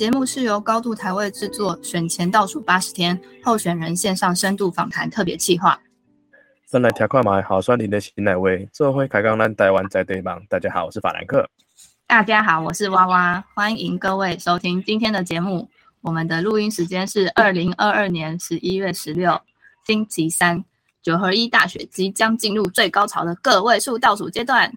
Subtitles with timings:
[0.00, 5.78] 本节目是由高度台位制作，选前倒数八十天候选人线上深度访谈特别企划。
[6.64, 10.42] 先来听看买好酸甜的新奶味，这回开讲咱台湾在对方。
[10.48, 11.46] 大家好，我是法兰克。
[12.06, 15.68] 大家好，我是娃娃，欢迎各位收听今天的节目。
[16.00, 19.38] 我们的录音时间是二零二二年十一月十六，
[19.86, 20.64] 星期三。
[21.02, 24.72] 九合一大选即将进入最高潮的个位数倒数阶段。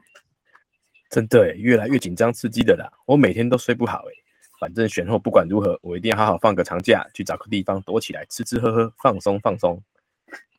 [1.10, 2.92] 真的越来越紧张刺激的啦！
[3.06, 4.23] 我每天都睡不好哎。
[4.64, 9.84] 反正选后不管如何，我一定要好好放个长假，去找个地方躲起来吃吃喝喝，放松放松。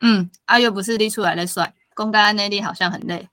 [0.02, 3.27] 嗯，阿月不是立出来的帅，公干内地好像很累，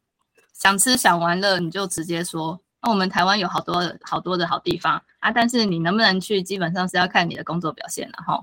[0.54, 2.58] 想吃想玩乐你就直接说。
[2.82, 8.42] 那我们台湾有好多好多的好地方啊，但是你能不能去，基本上是要看你的工作表现了哈。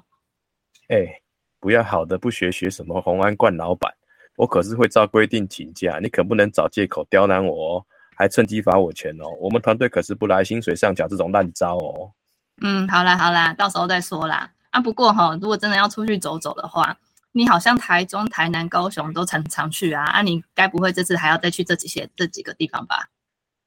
[0.88, 1.22] 哎，
[1.58, 3.90] 不要好的不学，学什么红安冠老板？
[4.36, 7.86] 我可是会照规定请假，你可不能找借口刁难我哦。
[8.20, 9.30] 还趁机罚我钱哦！
[9.38, 12.10] 我们团队可是不来薪水上缴这种烂招哦。
[12.60, 14.50] 嗯，好啦好啦，到时候再说啦。
[14.70, 16.96] 啊，不过哈，如果真的要出去走走的话，
[17.32, 20.04] 你好像台中、台南、高雄都常常去啊。
[20.04, 23.08] 啊，你该不会这次还要再去这几些这几个地方吧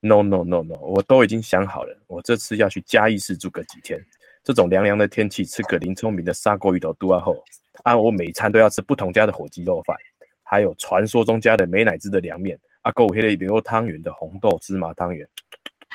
[0.02, 4.00] ？No No No No，我都已经想好了，我这次要去嘉义市住个几天。
[4.44, 7.36] 这种凉凉的天气，吃个林聪明的砂锅鱼头肚啊后，
[7.84, 9.96] 啊，我每餐都要吃不同家的火鸡肉饭，
[10.44, 12.60] 还有传说中家的美乃滋的凉面。
[12.82, 15.28] 阿哥，我黑的牛汤圆的红豆芝麻汤圆。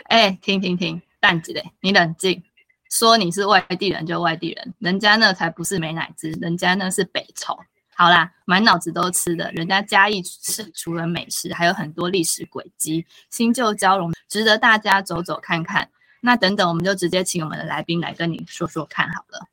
[0.04, 2.42] 哎，停停停，蛋子嘞，你冷静。
[2.90, 7.58] 说你是外地人就外地人，人家那才不是美乃滋，人家那是北丑。
[7.94, 15.88] 好啦，满脑子都吃的，人家嘉义是除了美食，还有很多历史轨迹，新旧交融，值得大家走走看看。
[16.20, 19.46] 那等等，我们就直接请我们的来宾来跟你说说看好了。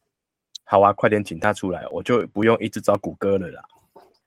[0.66, 3.64] 好啊，快点请他出来，我就不用一直找谷歌了啦。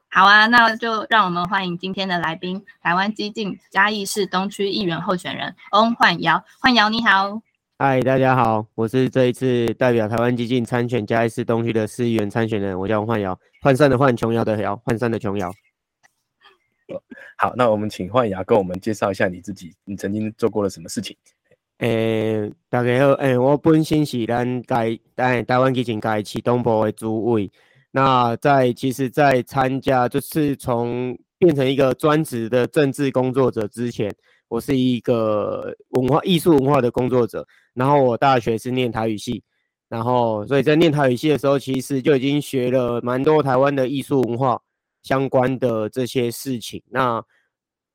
[0.08, 6.42] 好啊，那就让我们欢迎今天的来宾，台湾激进嘉义市东区议员候选人翁焕尧。
[6.58, 7.42] 焕尧你好，
[7.78, 15.52] 嗨，大家好，我是这一次代表台湾激进参选嘉义市东区的市议员参选人，我叫翁焕尧，换山的换，琼瑶的瑶，换山的琼瑶。
[17.36, 21.14] 好，那我们请焕尧跟我们介绍一下你自己，你曾经做过了什么事情？
[21.80, 27.50] 诶，大家好，诶，我本身是咱台台台湾激进该市东部的主委。
[27.90, 34.10] 那在其实，在参加就是从变成一个专职的政治工作者之前，
[34.48, 37.46] 我是一个文化艺术文化的工作者。
[37.76, 39.42] 然后我大学是念台语系，
[39.88, 44.60] 然后所以在念台语系的时候，其实就已经学了蛮多台湾的艺术文化
[45.02, 46.82] 相关的这些事情。
[46.88, 47.22] 那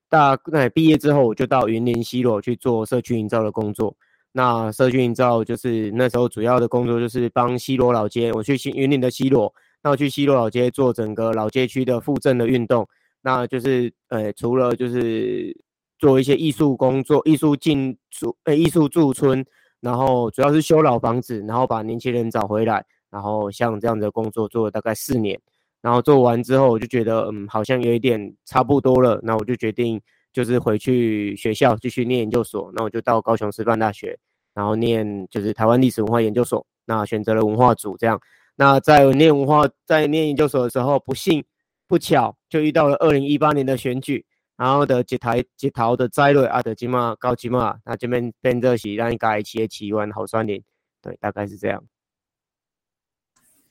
[0.07, 3.95] 大那毕业之后，我就到云林西罗去做社区营造的工作。
[4.33, 9.53] 那社区营造就是那时候主要的工作就是帮西罗老街，我去新云林的西罗。
[9.83, 12.87] 那我去西罗老街做整个老街区的复振的运动，
[13.21, 15.59] 那就是呃，除了就是
[15.97, 19.43] 做一些艺术工作、艺术进驻、呃艺术驻村，
[19.81, 25.37] 然后主要是修老房子，然后把年轻人找回来，然后像这样的工作做了大概四年，
[25.81, 29.99] 然后做完之后，我就觉得嗯，好像有一点差不多了，那我就决定
[30.31, 34.17] 就是回去学校继续念研究所，那我就到高雄师范大学，
[34.53, 38.19] 然后念就是台湾历史文化研究所，那选择了文化组这样。
[38.55, 41.43] 那在念文化，在念研究所的时候，不幸
[41.87, 44.23] 不巧就遇到了二零一八年的选举，
[44.61, 50.63] 然后的几台几桃的摘瑞阿德金嘛高金嘛，那这边变这是让改企业起源好酸林，
[51.01, 51.83] 对，大概是这样。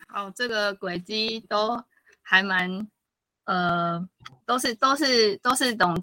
[0.09, 1.81] 好，这个轨迹都
[2.23, 2.89] 还蛮，
[3.45, 4.05] 呃，
[4.45, 5.97] 都是都是都是懂。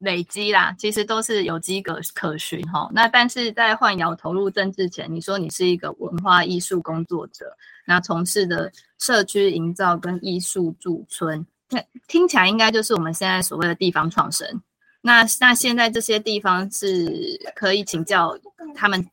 [0.00, 2.86] 累积啦，其实都是有迹可可循哈。
[2.92, 14.62] 那但是在换窑投入政治前，你说你是一个文化艺术工作者，那从事的社区营造跟艺术驻村，听听起来应该就是我们现在所谓的地方创生。
[15.02, 18.36] 那那现在这些地方是可以请教
[18.74, 19.06] 他们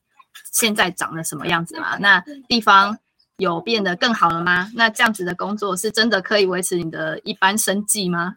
[0.51, 1.97] 现在长得什么样子吗？
[1.97, 2.97] 那地方
[3.37, 4.69] 有变得更好了吗？
[4.75, 8.35] 那这样子的工作是真的可以维持你的一般生计吗？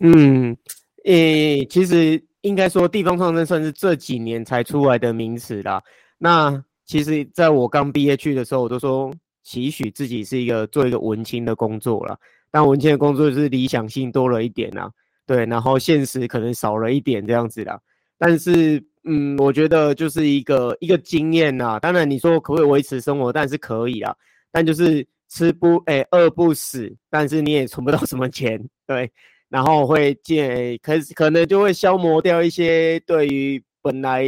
[0.00, 0.56] 嗯。
[1.04, 5.82] 诶，其实应该说，地方创生算是这几年才出来的名词啦。
[6.18, 9.10] 那其实，在我刚毕业去的时候，我都说
[9.48, 12.18] 期许自己是一个做一个文青的工作了。
[12.50, 14.90] 但文青的工作就是理想性多了一点啦，
[15.26, 17.80] 对，然后现实可能少了一点这样子啦。
[18.18, 21.78] 但是，嗯，我觉得就是一个一个经验啦。
[21.78, 24.14] 当然，你说可不可以维持生活，但是可以啊。
[24.50, 29.10] 但就是吃不诶饿不死，但是你也存不到什么钱，对。
[29.48, 34.26] 然后会见，可可能就会消磨掉一些对于本来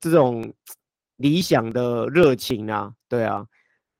[0.00, 0.52] 这种
[1.16, 3.46] 理想的热情啊，对啊。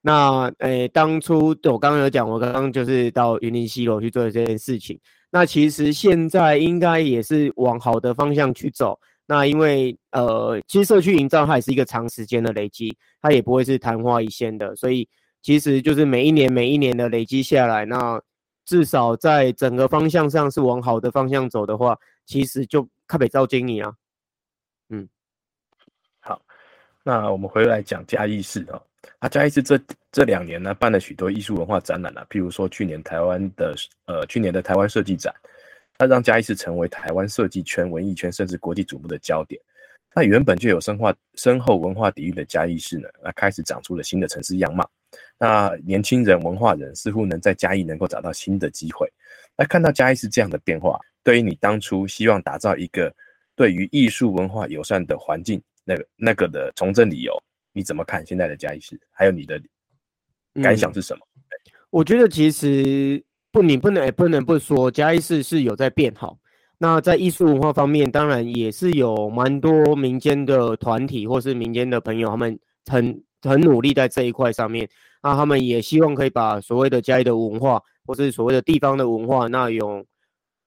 [0.06, 5.00] 那诶，当初我刚刚有讲，我刚刚就是到云林西楼去做这件事情。
[5.30, 9.00] 那其实现在应该也是往好的方向去走。
[9.24, 15.08] 那因为呃，其实社区营造它也是一个长时间的累积，它也不会是昙花一现的，所以
[15.40, 18.20] 其实就是每一年每一年的累积下来，那
[18.66, 23.90] 至少在整个方向上是往好的方向走的话，其实就看北照经理啊。
[24.90, 25.08] 嗯，
[26.20, 26.42] 好，
[27.02, 28.82] 那我们回来讲嘉义市哦。
[29.18, 29.78] 啊，嘉义市这
[30.12, 33.74] 这两年呢，办了许多艺术文化展览啊，譬如说去年台湾的
[34.06, 35.34] 呃去年的台湾设计展，
[35.98, 39.60] 那让嘉义市成为台湾设计圈、文艺圈甚至国际瞩目的焦点。
[40.14, 44.88] 那原本就有深化深厚文化底蕴的嘉义市呢，那开始长出了新的城市样貌。
[45.38, 49.10] 那年轻人、文化人似乎能在嘉义能够找到新的机会。
[49.56, 53.12] 那看到嘉义市这样的变化，对于你当初希望打造一个
[53.56, 57.36] 对于艺术文化友善的环境，那个那个的从政理由。
[57.74, 58.98] 你怎么看现在的嘉义市？
[59.10, 59.60] 还有你的
[60.62, 61.26] 感想是什么？
[61.90, 63.22] 我觉得其实
[63.52, 66.38] 不，你不能不能不说嘉义市是有在变好。
[66.78, 74.88] 那在艺术文化方面，当然也是有蛮多民间的团体或是民间的朋友，他们很很努力在这一块上面。
[75.22, 80.06] 那他们也希望可以把所谓的嘉义的文化，或是所谓的地方的文化，那用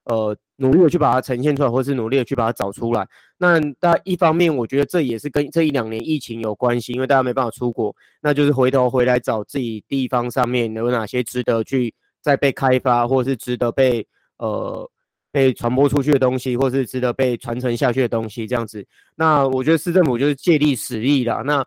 [0.04, 0.36] 呃。
[0.58, 3.06] 努力的去把它呈现出来，或是努力的去把它找出来。
[3.38, 14.06] 那大家一方面，我觉得这也是跟这一两年疫情有关系，因为大家没办法出国，那就是回头回来找自己地方上面有哪些值得去再被开发，或是值得被
[14.38, 14.90] 呃
[15.30, 18.84] 被传播出去的东西，或是值得被传承下去的东西，这样子。
[19.14, 21.42] 那我觉得市政府就是借力使力啦。
[21.44, 21.64] 那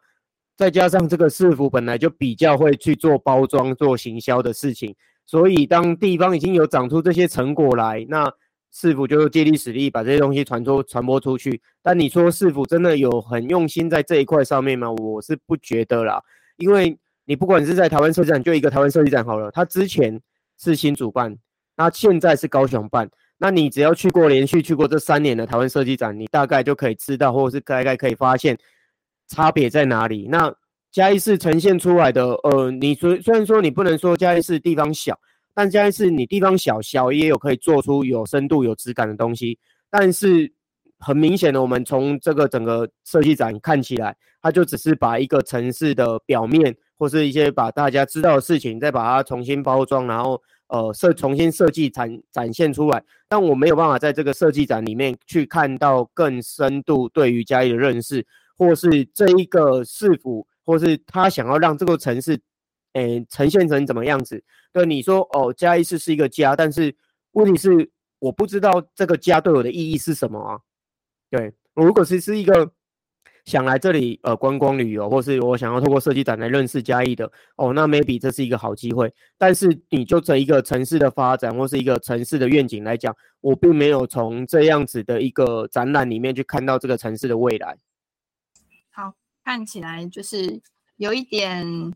[0.58, 4.94] 再加上这个市府本来就比较会去做包装、做行销的事情，
[5.26, 8.32] 所以当地方已经有长出这些成果来，那
[8.74, 14.90] 市府就借力使力把这些东西传出传播出去，但你说市府真的有很用心在这一块上面吗？
[14.92, 16.24] 我是不觉得啦，
[16.56, 20.22] 因为你不管是在台湾设计展，就一个台湾设计展好了，它之前
[20.58, 21.38] 是新主办，
[21.76, 28.58] 那现在是高雄办，那你只要去过连续去过这三年的台湾设计展，你大概就可以知道，或者是大概可以发现
[29.28, 30.30] 差别在哪里。
[30.30, 30.56] 那
[30.92, 35.20] 嘉义市呈现出来的，呃，你虽虽然说你不能说嘉义市地方小。
[35.54, 39.60] 但嘉义市你地方小小也有可以做出有深度有质感的东西，
[39.90, 40.52] 但是
[40.98, 53.04] 很明显的，我们从这个整个设计展看起来，它就只是把一个城市的表面或是一些把大家知道的事情，再把它重新包装，然后呃设重新设计展展现出来。
[53.28, 58.26] 但我没有办法在这个设计展里面去看到更深度对于嘉义的认识，
[58.58, 62.40] 或是这一个市府，或是他想要让这个城市。
[62.94, 64.44] 诶，呈现成怎么样子？
[64.74, 66.96] 对你说，哦，嘉义市是一个家，但是
[67.32, 70.60] 问题是，我不知道这个家对我的意义是什么啊？
[71.30, 72.72] 对，我如果是是一个
[73.44, 79.14] 想来这里呃观光旅游，或是我想要透过设计展来认识嘉义的，哦，那 maybe 这是一个好机会。
[79.38, 87.78] 但是你就这一个城市的发展，或是一个城市的愿景来讲，我并没有从这样子的一个展览里面去看到这个城市的未来。
[88.90, 89.14] 好，
[89.44, 90.62] 看起来就是
[90.98, 91.94] 有一点。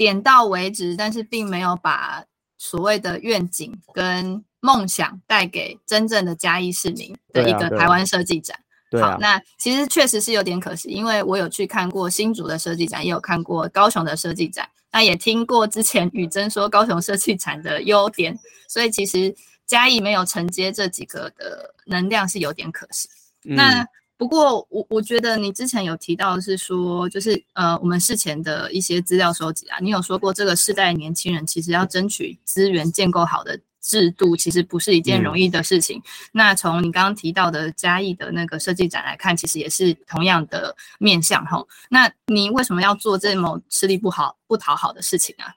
[0.00, 2.24] 点到为止，但是并没有把
[2.56, 8.58] 所谓的愿景跟梦想带给真正的嘉义市民的一个台湾设计展。
[8.98, 19.36] 好，那其实确实是有点可惜，因为我有去看过新竹的设计展，也有看过高雄的设计展，那也听过之前宇珍说高雄设计展的优点，所以其实
[19.66, 23.06] 嘉义没有承接这几个的能量是有点可惜。
[23.42, 23.86] 那。
[24.20, 36.02] 不过我我觉得你之前有提到是说，就是呃，我们事前的一些资料收集啊，你有说过这个世代年轻人其实要争取资源建构好的制度，其实不是一件容易的事情。
[36.32, 41.64] 那从你刚刚提到的嘉义的那个设计展来看，其实也是同样的面向哈。
[41.88, 45.54] 那你为什么要做这么吃力不好不讨好的事情啊？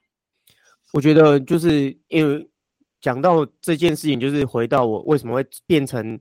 [0.94, 2.50] 我觉得就是因为
[3.02, 6.18] 讲到这件事情，就是回到我为什么会变成。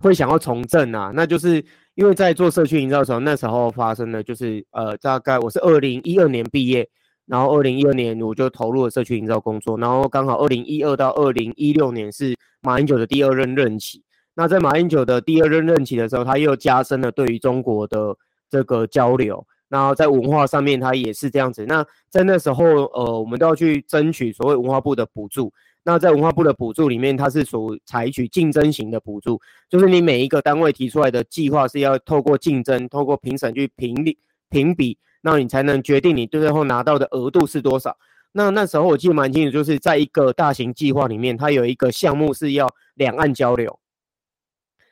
[0.00, 1.12] 会想要从政啊？
[1.14, 6.88] 那就是因为在做社区营造的时候，那时候发生的就是呃，大概我是二零一二年毕业，
[7.26, 14.02] 然后二零一二年我就投入了社区营造工作，然后刚好二零一二到二零一六年是马英九的第二任任期。
[14.34, 18.16] 那在马英九的第二任任期的时候，他又加深了对于中国的
[18.50, 21.64] 这个交流，然后在文化上面他也是这样子。
[21.66, 25.52] 那在那时候，呃，我们都要去争取所谓文化部的补助。
[25.86, 29.38] 那在文化部的补助里面，它是属采取竞争型的补助，
[29.68, 37.98] 就是你每一个单位提出来的计划是要透过竞争、透过评审去评比评比，那你才能决定你最后拿到的额度是多少。
[38.32, 43.78] 那那时候我记得蛮清楚，就是在一个大型计划里面，它有一个项目是要两岸交流。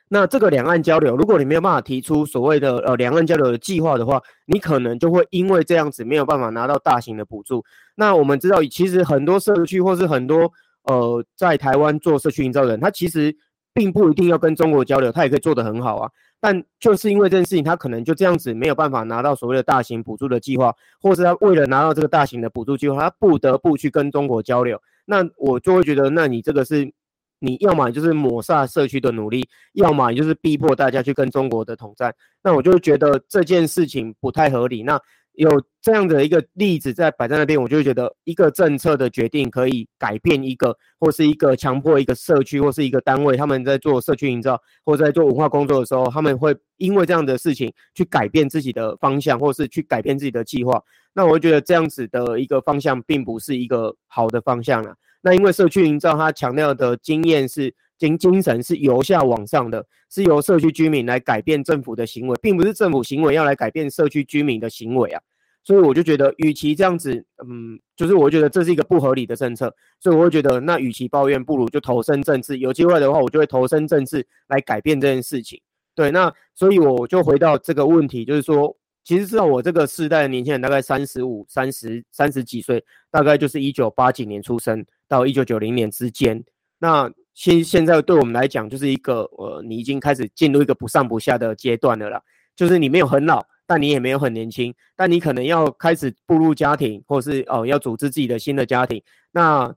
[0.09, 7.65] 那这个两岸交流，如果你没有办法提出所谓的呃两岸交流的计划的话，你可能就会因为这样子没有办法拿到大型的补助。
[7.95, 10.53] 那我们知道，其实很多社区或是很多。
[10.83, 13.35] 呃，在台湾做社区营造的人，他其实
[13.73, 16.09] 并不一定要跟中国交流，他也可以做得很好啊。
[16.39, 24.77] 但就是因为这件事情，他可能就这样子没有办法拿到所谓的大型补助的计划，或是他为了拿到这个大型的补助计划，他不得不去跟中国交流。
[25.05, 26.91] 那我就会觉得，那你这个是
[27.39, 32.13] 你要么就是抹杀社区的努力，要么就是逼迫大家去跟中国的统战。
[32.43, 34.83] 那我就觉得这件事情不太合理。
[34.83, 34.99] 那
[35.33, 35.49] 有
[35.81, 50.81] 这样的一个例子在摆在那边，我就会觉得一个政策的决定可以改变一个，或是一个强迫一个社区或是一个单位，他们在做社区营造或在做文化工作的时候，他们会因为这样的事情去改变自己的方向，或是去改变自己的计划。
[51.13, 54.95] 那我觉得这样子的一个方向并不是一个好的方向了。
[55.21, 57.73] 那因为社区营造它强调的经验是
[58.03, 65.21] 精精神是由下往上的，是由社区居民来改变政府的行为，并不是政府行为要来改变社区居民的行为啊。
[65.63, 72.57] 所以我就觉得，与其这样子，嗯，就是我觉得这是一个不合理的政策，所以我会觉得，那与其抱怨，不如就投身政治。
[72.57, 75.61] 有机会的话，我就会投身政治来改变这件事情。
[75.95, 86.43] 对，那所以我就回到这个问题，就是说，其实知道我这个世代的年轻人，大概三十五、三十、三十几岁，大概就是一九八几年出生到一九九零年之间。
[86.77, 92.21] 那现现在对我们来讲，就是一个呃，你已经开始进入一个不上不下的阶段了啦，
[92.55, 93.45] 就是你没有很老。
[93.65, 99.01] 但你也没有很年轻，但你可能要开始步入家庭，或是哦要组织自己的新的家庭。
[99.31, 99.73] 那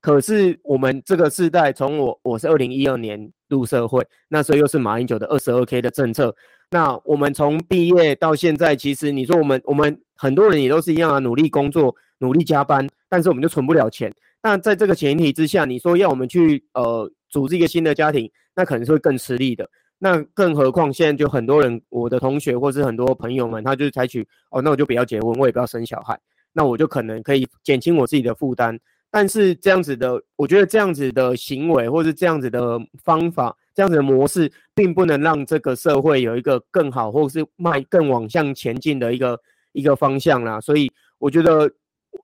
[0.00, 6.34] 可是我们这个世代，从我我是二零一二年入社会，那时候又是马英九的二十二 K 的政策。
[6.70, 14.14] 那我们从毕业到现在，其实你说我们我们很多人也都是一样啊，努力工作，努力加班，但是我们就存不了钱。
[14.44, 19.66] 那在这个前提之下，你说要我们去呃组织一个新的家庭，那可能是会更吃力的。
[19.98, 26.20] 那更何况现在就很多人，我的同学或是很多朋友们，他就采取哦，那我就不要结婚，我也不要生小孩，
[26.52, 28.78] 那我就可能可以减轻我自己的负担。
[29.10, 39.40] 但是这样子的，我觉得这样子的行为或是这样子的方法，这样子的模式，并不能让这个社会有一个更好或是迈更往向前进的一个
[39.72, 40.60] 一个方向啦。
[40.60, 41.72] 所以我觉得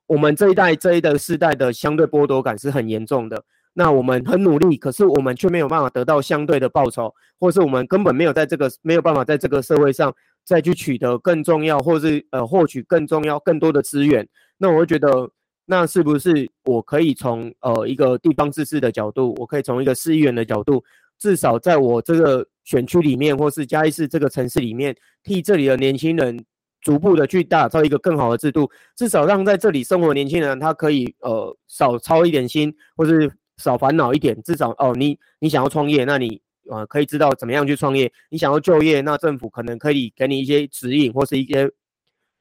[0.06, 3.42] 我们这一代这一的世代的相对剥夺感是很严重的。
[3.72, 10.12] 那我们很努力，可是我们却没有办法得到相对的报酬，或是我们根本没有在这个没有办法在这个社会上
[10.44, 14.28] 再去取得更重要，或是呃获取更重要更多的资源。
[14.58, 15.30] 那我会觉得，
[15.66, 20.82] 那是不是我可以从呃一个地方自治的角度，我可以从一个市议员的角度，
[21.20, 26.44] 至少在我这个选区里面，或是嘉义市这个城市里面，替这里的年轻人
[26.80, 33.30] 逐步的去打造一个更好的制度，至少让在这里生活年轻人他可以呃少操一点心，或是。
[33.62, 38.10] 少烦恼一点，至少哦，你你想要创业，那你呃可以知道怎么样去创业。
[38.30, 41.70] 你想要就业，那政府可能可以给你一些指引，或是一些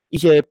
[0.08, 0.42] 一些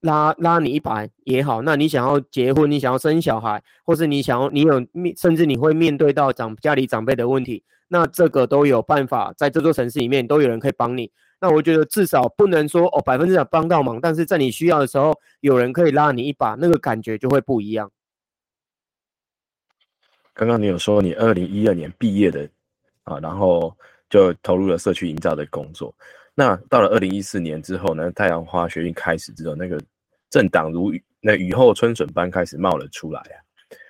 [0.00, 1.60] 拉拉你一把也好。
[1.62, 11.10] 那你想要结婚，你想要生小孩，或是你想要你有面，甚至你会面对到长家里长辈的问题，那这个都有办法，在这座城市里面都有人可以帮你。
[11.42, 17.90] 那我觉得至少不能说哦百分之百帮到忙，但是在你需要的时候，有人可以拉你一把，那个感觉就会不一样。
[20.32, 22.48] 刚刚你有说你二零一二年毕业的
[23.02, 23.76] 啊，然后
[24.08, 25.92] 就投入了社区营造的工作。
[26.32, 29.82] 那到了二零一四年之后呢，太阳花学运开始之后，那个
[30.30, 33.36] 政党如雨那雨后春笋般开始冒了出来啊。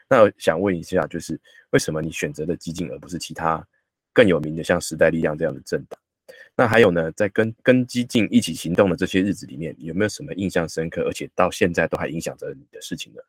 [0.08, 1.38] 那想问一下，就是
[1.70, 3.62] 为什么你选择的激进而不是其他
[4.14, 6.00] 更有名的像时代力量这样的政党？
[6.56, 13.20] 那还有呢，在跟跟激进一起行动的这些日子里面，有没有什么印象深刻，而且到现在都还影响着你的事情呢？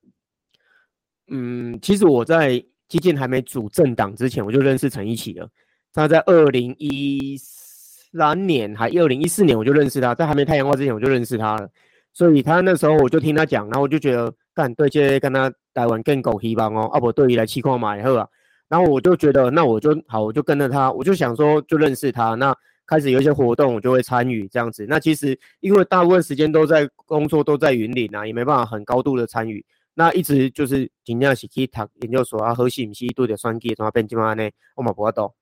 [1.27, 2.63] 嗯，其实我在。
[2.89, 5.49] 基建还没组政党之前，我就认识陈一奇了。
[5.93, 10.13] 他在二零一三年还二零一四年，我就认识他。
[10.13, 11.67] 在还没太阳花之前，我就认识他了。
[12.11, 16.87] 所以他那时候我就听他讲，然后我就觉得干对，接跟他台湾更狗希望哦。
[16.93, 18.27] 啊，不对于来气矿买，后啊，
[18.67, 22.35] 然后我就觉得那我就好，我就跟着他，我就想说就认识他。
[22.35, 24.85] 那开始有一些活动，我就会参与这样子。
[24.87, 29.65] 那其实因为大部分时间都在工作，都在云岭啊，也没办法很高度的参与。
[29.95, 34.49] 那一直就是尽量是去读研究所啊，喝西米西都得算计，怎么变这么呢？
[34.75, 35.33] 我嘛不懂。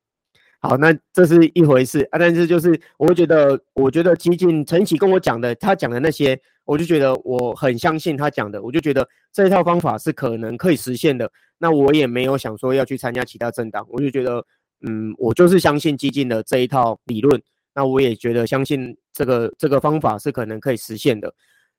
[0.60, 2.20] 好，那这是一回事啊。
[2.20, 11.32] 但是就是我会觉得，我觉得激进陈启跟我讲的，他讲的那些，我就觉得我很相信他讲的，我就觉得这一套方法是可能可以实现的。
[11.58, 14.46] 那我也没有想说要去参加其他政党，我就觉得，
[14.82, 17.42] 嗯，我就是相信激进的这一套理论。
[17.74, 21.34] 那我也觉得相信这个这个方法是可能可以实现的。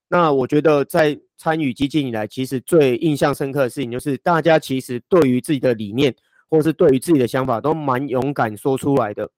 [0.09, 6.15] 那我觉得，在参与基金以来，其实最印象深刻的事情就是，大家其实对于自己的理念，
[6.51, 9.31] 或是对于自己的想法，都蛮勇敢说出来的。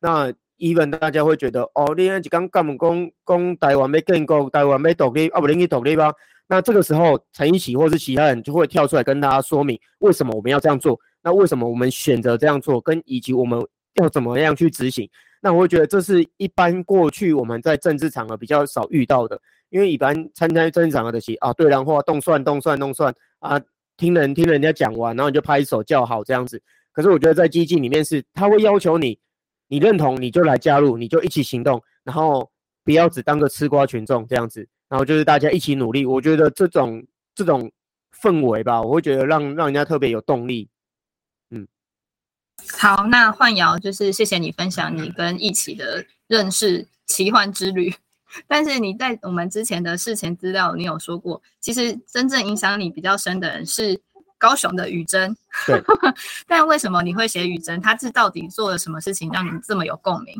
[0.00, 6.12] 那 even 大家会觉得，哦，你那是刚干么讲讲台湾要建国，台湾要独立，啊不，你独立吧？
[6.46, 10.98] 那这个时候，陈一奇或是其他人就会跳出来跟大家说明，为什么我们要这样做？
[11.22, 13.64] 那为什么我们选择这样做，跟以及我们
[13.94, 15.08] 要怎么样去执行？
[15.40, 23.60] 那我会觉得这是一般过去我们在政治场合比较少遇到的，因为一般参加政治场合的是啊，对然后动算动算动算啊，
[23.96, 26.62] 听人听人家讲完，然后你就拍手叫好这样子。
[26.92, 29.18] 可是我觉得在激进里面是，他会要求你，
[29.66, 32.48] 你认同你就来加入，你就一起行动，然后
[32.84, 36.04] 不要只当个吃瓜群众这样子，然后就是大家一起努力。
[36.04, 37.70] 我觉得这种这种
[38.22, 40.68] 氛围吧，我会觉得让让人家特别有动力。
[42.62, 47.92] 嗯，好，那幻瑶就是谢谢你分享你跟一起的认识奇幻之旅。
[48.48, 54.00] 但是你在我们之前的事前资料，你有说过，其实真正影响你比较深的人是。
[54.38, 55.36] 高雄的雨珍，
[55.68, 55.80] 对，
[56.48, 57.80] 但为什么你会写雨珍？
[57.80, 60.34] 他是到底做了什么事情让你这么有共鸣？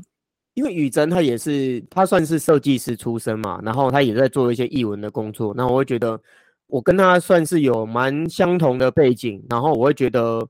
[0.54, 5.54] 因为雨珍他也是，他算是设计师出身嘛，然后他也在做一些译文的工作。
[5.56, 6.20] 那我会觉得，
[6.66, 10.48] 我跟他算是有蛮相同的背景，然后我会觉得，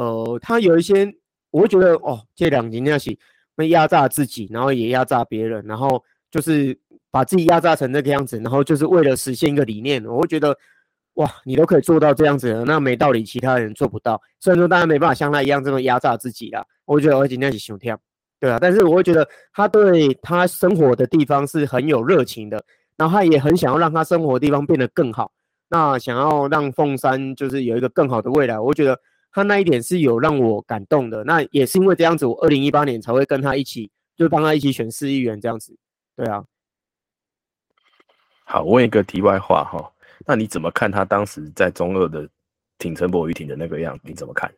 [0.00, 1.12] 呃，他有一些，
[1.50, 3.16] 我会觉得哦，这两件那是
[3.56, 6.78] 会压榨自己，然后也压榨别人，然后就是
[7.10, 10.56] 把自己压榨成那个样子，然后就是为了实现一个理念，我会觉得。
[11.14, 14.18] 哇，你都可以做到这样子了，那没道理其他人做不到。
[14.38, 17.98] 虽然说大家没办法像他一样这么压榨自己啦，我觉得我今天是熊跳，
[18.38, 22.64] 对啊，但是我会觉得他对他生活的地方是很有热情的，
[22.96, 25.30] 然后他也很想要让他生活的地方变得更好，
[25.68, 28.58] 那想要让凤山就是有一个更好的未来。
[28.58, 28.98] 我觉得
[29.32, 35.76] 他那一点是有让我感动的，那也是因为这样子，我二零一八年才会跟他一起，就帮他一起选市议员这样子，
[36.16, 36.44] 对啊。
[38.44, 39.92] 好，问一个题外话哈。
[40.26, 42.28] 那你怎么看他当时在中二的
[42.78, 44.02] 挺陈柏宇挺的那个样子？
[44.04, 44.52] 你怎么看？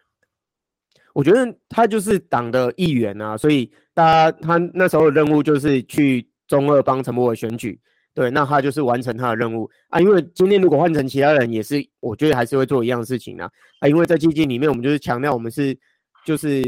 [1.13, 7.79] 我觉得他就是党的议员啊，所以大家他那时候的任务就是去中二帮陈柏宇选举，
[8.15, 9.99] 对，那他就是完成他的任务啊。
[9.99, 15.77] 因为今天如果换成其他人，也是我觉得还是会做一样的事情啊啊，因为在基金里面，我们就是强调我们是
[16.25, 16.63] 就是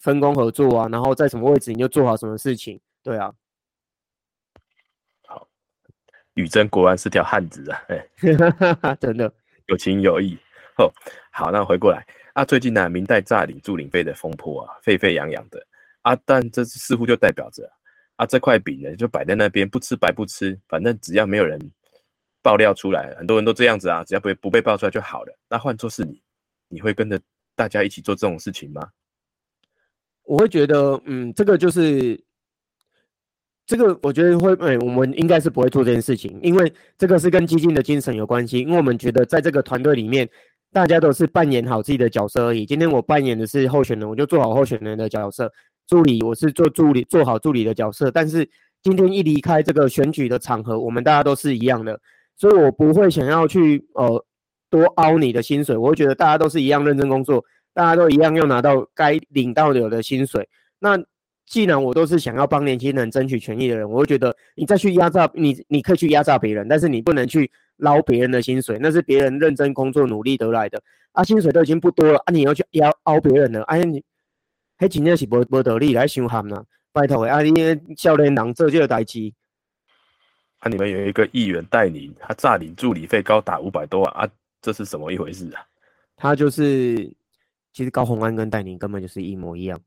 [0.00, 3.32] 分工合作啊，然后在什么位置你就做好什么事情，对啊。
[5.28, 5.46] 好，
[6.34, 7.82] 宇真果然是条汉子啊！
[7.88, 8.06] 哎，
[8.98, 9.32] 真的
[9.66, 10.36] 有情有义。
[10.78, 10.90] 哦，
[11.30, 15.64] 好，那回过来啊，最近呢，明代诈领助领费的风波啊，沸沸扬扬的
[16.00, 17.72] 啊，但这似乎就代表着啊，
[18.26, 21.58] 这块饼呢就摆在那边，不吃白不吃，反正只要没有人
[22.42, 25.38] 爆料出来，很多人都这样子啊，只要不不被爆出来就好了。
[25.48, 26.20] 那换做是你，
[26.68, 27.20] 你会跟着
[27.54, 28.88] 大家一起做这种事情吗？
[30.24, 32.22] 我会觉得，嗯，这个就是。
[33.64, 38.58] 这个我觉得会，哎，我们应该是不会做这件事情，因为这个是跟基金的精神有关系。
[38.58, 40.28] 因为我们觉得在这个团队里面，
[40.72, 42.66] 大家都是扮演好自己的角色而已。
[42.66, 45.46] 今天我扮演的是候选人，我就做好候选人的角色；
[45.92, 48.10] 助理，我是做助理，做好助理的角色。
[48.10, 48.48] 但是
[48.82, 52.00] 今天一离开这个选举的场合，我们大家都是一样的，
[52.34, 54.24] 所以我不会想要去呃
[54.70, 55.76] 多凹你的薪水。
[55.76, 60.48] 我会觉得大家都是一样认真工作，大家都一样要拿到该领到的薪水。
[60.78, 60.98] 那。
[61.44, 74.02] 既然我都是想要帮年轻人争取权益的人，我会觉得你再去压榨你，你可以去压榨别人，但是你不能去捞别人的薪水，那是别人认真工作努力得来的啊，薪水都已经不多了啊，你要去压凹别人了，哎你，
[74.82, 76.60] 还真正是无无道理来伤害呐，
[76.92, 77.52] 拜托啊，你
[77.96, 79.32] 少年人做这个代志，
[80.58, 84.28] 啊，你们有一个议员带领，他诈领助理费高达五百多万啊，
[84.60, 85.62] 这是什么一回事啊？
[86.16, 86.96] 他就是，
[87.72, 89.80] 其实高鸿安跟戴宁根本就是一模一样。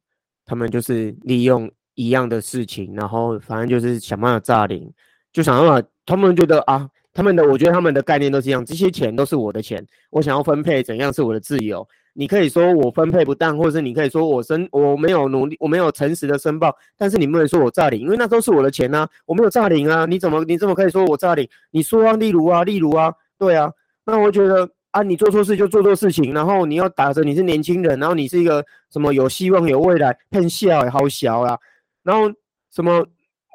[0.46, 4.90] 他们就是利用一样的事情，然后反正就是想办法诈领，
[5.34, 5.86] 就想办法。
[6.06, 11.86] 他们觉得啊，他们的我觉得他们的概念都是一样，这些钱都是我的钱，我想要分配怎样是我的自由。
[12.18, 21.48] 你可以说我分配不当，或者是你可以说我申我没有努力，我没有诚实的申报，但是你不能说我诈领，因为那都是我的钱啊，我没有诈领啊，你怎么你怎么可以说我诈领？
[21.72, 23.72] 你说啊，例如啊，例如啊，对啊，
[24.06, 24.70] 那我觉得。
[24.96, 31.60] 啊，你做错事就做错事情，然后你要打着你是年轻人，然后你是一个什么有希望有未来，骗笑也好小啦，
[32.02, 32.32] 然后
[32.72, 33.06] 什么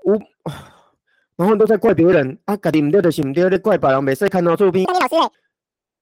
[0.05, 0.21] 我，
[1.37, 4.85] 然后都在怪别人啊，家己唔对就是唔对，你怪别人，每次看到作品。
[4.85, 5.15] 老师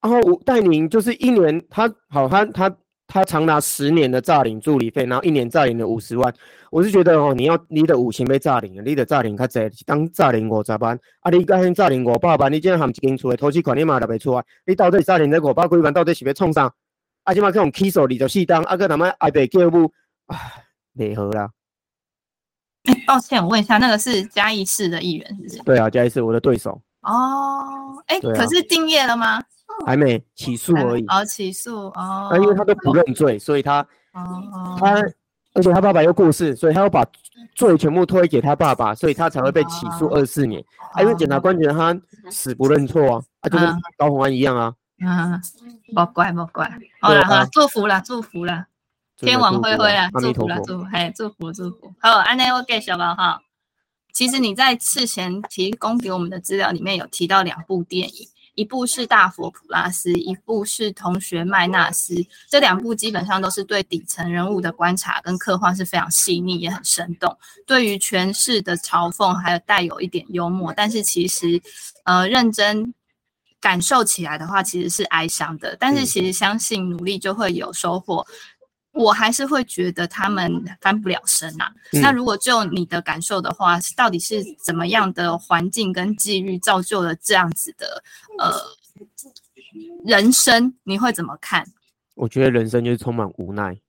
[0.09, 2.75] 然后吴代宁就是一年，他好他他。
[3.11, 6.31] 他长达十年的诈领助理费，然后一年诈领了五十万。
[6.71, 10.95] 我是觉得哦，你要你的五行被诈领，你的诈领较济，当诈领五十万。
[11.21, 14.45] 啊，你刚诈领五百万，你今天含一间厝的投资款你嘛拿袂出来。
[14.67, 16.71] 你到底诈领这五百几万，到底是要创啥？
[17.25, 19.91] 啊，即马去用起诉二十四档，啊，个他妈挨被叫母，
[20.27, 20.37] 唉，
[20.95, 21.49] 袂好啦。
[23.07, 25.63] 抱歉，我问一下，那个是嘉义市的议员是不是？
[25.63, 26.79] 对啊，嘉义市我的对手。
[27.01, 29.43] 哦，哎，可是定业了吗？
[29.87, 31.05] 还没起诉而已。
[31.07, 32.29] 哦，起诉哦。
[32.31, 33.81] 那因为他都不认罪，所以他，
[34.13, 34.95] 哦他，
[35.55, 37.05] 而且他爸爸又过世，所以他要把
[37.55, 40.65] 罪全部推给他爸爸，所以他才会被起诉二四年。
[40.93, 41.99] 啊，因为检察官觉得他
[42.31, 45.41] 死不认错啊，啊，就跟高洪安一样啊，啊，
[45.93, 48.67] 莫怪莫怪，好了好了，祝福了祝福了，
[49.17, 51.93] 天网恢恢啦，祝福了祝福，嘿，祝福祝福。
[52.01, 53.41] 好，安内我给小宝哈。
[54.13, 62.15] 其实你在事前提供给我们的资料里面有提到两部电影，一部是《大佛普拉斯》，一部是《同学麦纳斯》。
[62.51, 67.39] 这两部基本上都是对底层人物的观察跟刻画是非常细腻，也很生动。
[67.65, 71.63] 对于权势的嘲讽，还有带有一点幽默，但是其实，
[72.05, 72.93] 呃，认真。
[73.61, 78.25] 感受起来的话，其实是哀伤的，但是其实相信努力就会有收获。
[78.99, 81.71] 我还是会觉得他们翻不了身呐。
[82.03, 88.03] 那如果就你的感受的话，到底是怎么样的环境跟际遇造就了这样子的
[88.39, 88.53] 呃
[90.05, 90.75] 人生？
[90.83, 91.65] 你会怎么看？
[92.15, 93.81] 我觉得人生就是充满无奈，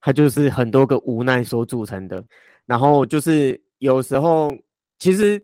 [0.00, 2.24] 它就是很多个无奈所组成的。
[2.66, 4.50] 然后就是有时候
[4.98, 5.42] 其实。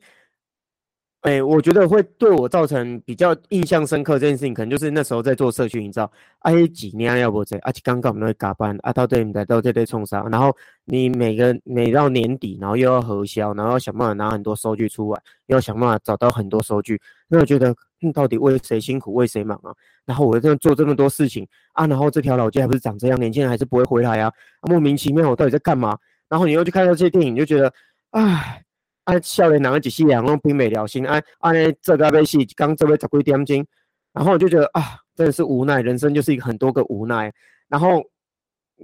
[1.24, 6.10] 哎，我觉得会对我造成比较印象深刻这件事情，可能就是那时候在做社区营造，
[6.40, 19.72] 哎，几年要不这，而且刚刚我们在加班，啊，到对，到这对冲杀，然后你每个每到年底，然后又要核销，然后想办法拿很多收据出来，又要想办法找到很多收据，那我觉得，嗯，到底为谁辛苦为谁忙啊？
[20.04, 24.30] 然后我这样做这么多事情啊，然后这条老街还不是长这样，年轻人还是不会回来啊，
[24.68, 25.96] 莫名其妙，我到底在干嘛？
[26.28, 27.72] 然后你又去看到这些电影，就觉得，
[28.10, 28.60] 唉。
[29.04, 33.64] 啊，少年人的一世人拢拼袂了心，啊，安尼做到要死，刚做要十几点钟，
[34.12, 37.32] 然后我就觉得啊，真的是无奈，人生就是一个很多个无奈。
[37.68, 38.02] 然后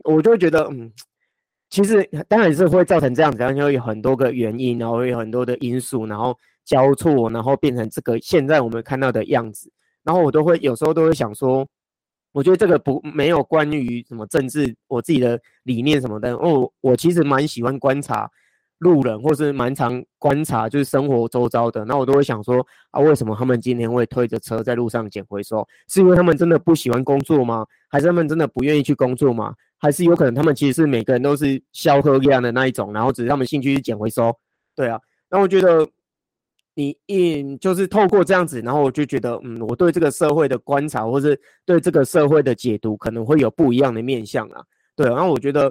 [0.05, 0.93] 我就会觉得，嗯，
[1.71, 9.73] 其实当然是会造成这样子，然后有很多个原因，然后有很多的因素，然后交错，然后变成这个现在我们看到的样子。
[10.03, 11.67] 然后我都会有时候都会想说，
[12.33, 16.35] 我觉得这个不没有关于什么政治，我自己的理念什么的。
[16.37, 18.31] 哦，我其实蛮喜欢观察。
[18.81, 25.67] 路人或是蛮常观察，就是生活周遭的，那我都会想说啊，为什么他们今天会推着车在路上捡回收？
[25.89, 27.67] 是因为他们真的不喜欢工作吗？
[27.91, 29.55] 还是他们真的不愿意去工作吗？
[29.79, 34.35] 还是有可能他们其实是每个人都是消喝一样的那一种，然后只是他们兴趣去捡回收？
[34.75, 34.99] 对啊，
[35.31, 35.87] 那我觉得
[36.75, 44.63] 你一就是透过这样子，然后我就觉得，嗯，我对这个社会的观察，或是对这个社会的解读，可能会有不一样的面向啊。
[44.97, 45.71] 对，然后我觉得。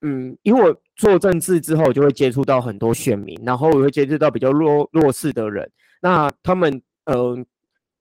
[0.00, 5.70] 嗯，因为我做政治之后，就会接触到很多选民，然后我会接触到比较弱弱势的人。
[6.02, 7.38] 那他们，呃，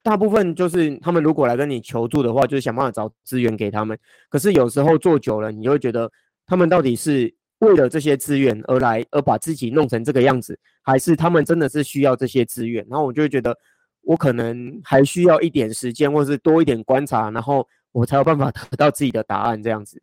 [0.04, 3.98] 大部分就是他们如果来跟你求助的话，就是想办法找资源给他们。
[4.30, 6.12] 可是有时候做久了，你就会觉得
[6.46, 12.86] 他们到底是为了这些资源而来，而把自己弄成这个样子，还是他们真的是需要这些资源？
[12.90, 13.56] 然后我就会觉得，
[14.02, 20.02] 我可能还需要一点时间，或是多一点观察，然后我才有办法得到自己的答案，这样子。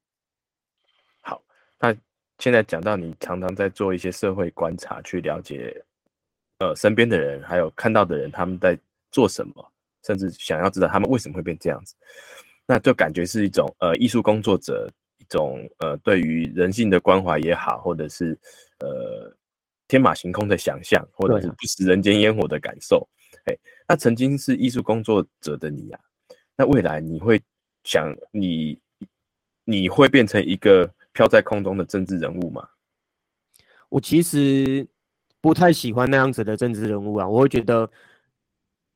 [1.22, 1.42] 好
[1.80, 1.92] 那
[2.40, 5.80] 现在讲到你常常在做一些社会观察，去了解
[6.58, 8.76] 呃身边的人，还有看到的人他们在
[9.12, 9.72] 做什么，
[10.04, 11.94] 甚至想要知道他们为什么会变这样子，
[12.66, 18.36] 那就感觉是一种呃艺术工作者一种呃对于人性的关怀也好，或者是
[18.80, 19.32] 呃
[19.86, 23.08] 天马行空的想象，或者是不食人间烟火的感受。
[23.44, 23.56] 哎，
[23.88, 26.00] 那曾经是艺术工作者的你啊，
[26.56, 27.40] 那未来你会
[27.84, 28.76] 想你
[29.64, 30.92] 你会变成一个？
[31.14, 32.68] 飘在空中的政治人物嘛，
[33.88, 34.86] 我其实
[35.40, 37.26] 不太喜欢那样子的政治人物啊。
[37.26, 37.88] 我会觉得，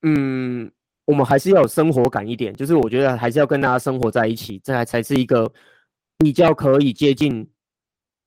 [0.03, 0.71] 嗯，
[1.05, 5.51] 我们还是要有生活感一点，就是我觉得还是要跟大家生活在一起，这才才是一个
[6.19, 7.49] 比较可以接近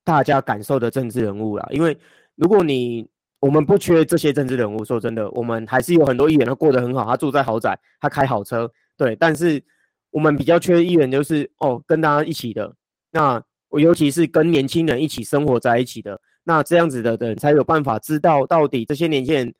[0.05, 1.67] 大家感受的政治人物啦。
[1.71, 1.97] 因为
[2.35, 3.05] 如果你
[3.41, 9.17] 我们不缺这些政治人物，说真的，我们还是有很多议员他过得很好，他住在豪宅，他开好车，对。
[9.17, 9.61] 但是
[10.11, 12.73] 我们比较缺议员，就是哦，跟大家一起的
[13.11, 13.43] 那。
[13.71, 19.53] 我尤其是跟年轻人一起生活在一起的，那这样子的人才有办法知道到底这些年轻人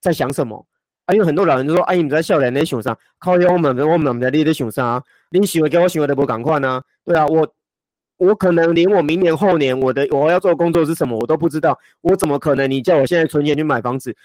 [0.00, 0.66] 在想什么。
[1.04, 2.96] 啊，因为很多老人就说：“哎，你在笑脸在想啥？
[3.18, 3.32] 靠！
[3.32, 5.02] 我们我们在你在想啥？
[5.30, 6.80] 你喜欢给我喜欢的不赶快呢？
[7.04, 7.54] 对啊，我
[8.18, 12.70] 我可能连我明年后年我的我要做的工作是什么我都不知道，我怎么可能？
[12.70, 14.16] 你叫我现在存钱去买房子，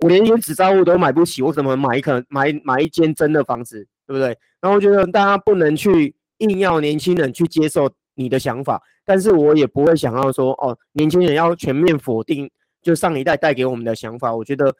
[0.00, 3.86] 我连一间纸扎屋都买不起，我怎么买一可买买一间真的房子？
[4.06, 4.36] 对不对？
[4.60, 7.88] 然后我觉得大家不能去硬要年轻人去接受。
[8.18, 12.50] 你的想法，但是我也不会想要说哦，年轻人要全面否定
[12.82, 14.34] 就上一代带给我们的想法。
[14.34, 14.74] 我觉得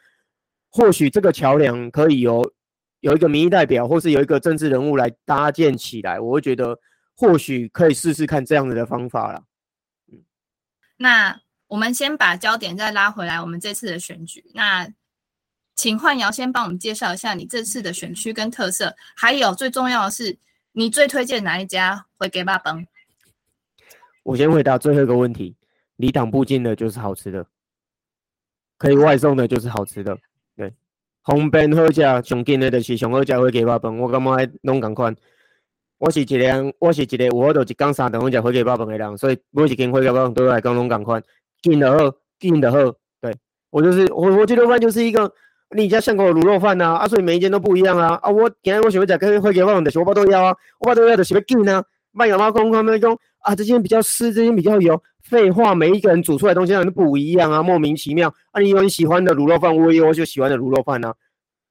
[0.68, 2.52] 或许这个桥梁可以由
[2.98, 6.18] 有一个民意代表，或是有一个政治人物来搭建起来。
[6.18, 6.76] 我会觉得
[7.16, 9.44] 或许可以试试看这样子的方法了。
[10.10, 10.18] 嗯，
[10.96, 14.44] 那我们先把焦点再拉回来，我们这次的选举。
[14.52, 14.88] 那
[15.76, 20.36] 请焕瑶先帮我们介绍一下你这次的选区跟特色，还有最重要的是，
[20.72, 22.84] 你最推荐哪一家会给爸崩？
[24.22, 25.56] 我先回答最后一个问题：
[25.96, 27.46] 离党不近的就是好吃的，
[28.76, 30.18] 可以外送的就是好吃的。
[30.56, 30.72] 对，
[31.24, 35.16] 方便好食，上近的就是上好食火鸡肉饭，我感觉拢共款。
[35.98, 41.22] 我是一个，我是一个有法度一工三顿食火鸡肉饭的人，所以每一间火鸡肉饭对我来讲拢共款，
[41.60, 42.78] 紧的好，紧的好。
[43.20, 43.34] 对
[43.70, 45.32] 我就是我，我鸡肉饭就是一个
[45.74, 48.14] 你家巷口的卤肉饭呐，啊，所以每一间都不一样啊。
[48.22, 51.84] 啊，我今日我想要食跟火鸡肉饭，就是我都要啊，我都要就是要紧啊。
[52.18, 55.00] 卖有猫公他们讲啊，这间比较湿，这间比较油。
[55.22, 58.28] 废话，每一个人煮出来东西都不一样啊，莫名其妙。
[58.50, 61.14] 啊，你有你喜欢的卤肉饭，我有我就喜欢的卤肉饭啊。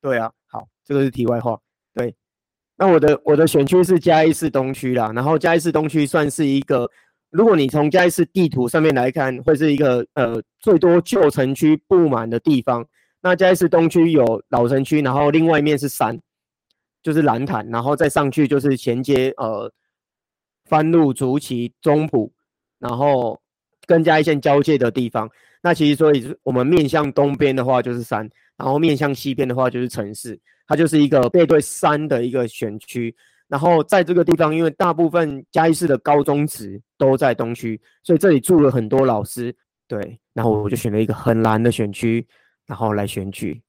[0.01, 1.59] 对啊，好，这个是题外话。
[1.93, 2.15] 对，
[2.77, 6.89] 那我的我的选区是嘉义市东区啦，然后嘉义市东区算是一个，
[7.31, 12.85] 如果你从嘉义市地图上面来看，会是一个呃最多旧城区布满的地方。
[13.21, 16.17] 那嘉义市东区有老城区，然后另外一面是山，
[17.01, 19.71] 就是蓝潭，然后再上去就是衔接呃
[20.69, 22.31] 番路、竹崎、中埔，
[22.79, 23.39] 然后。
[23.85, 25.29] 跟嘉义县交界的地方，
[25.61, 33.15] 那其实所以我们面向东边的话就是山，然后面向西边的话就是城市，它就是一个背对山的一个选区。
[33.47, 39.55] 然后在这个地方，因为大部分嘉义市的高中职都在东区，所以这里住了很多老师。
[39.87, 42.27] 对，然后我就选了一个很蓝的选区，
[42.65, 43.61] 然后来选举。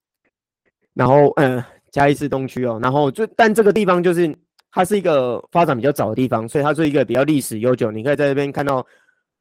[0.94, 4.36] 然后，嗯，嘉义市东区哦，然后就但这个地方就是
[4.70, 7.90] 它是一个发展比较早的地方，所以它是一个比较历史悠久。
[7.90, 8.86] 你可以在这边看到。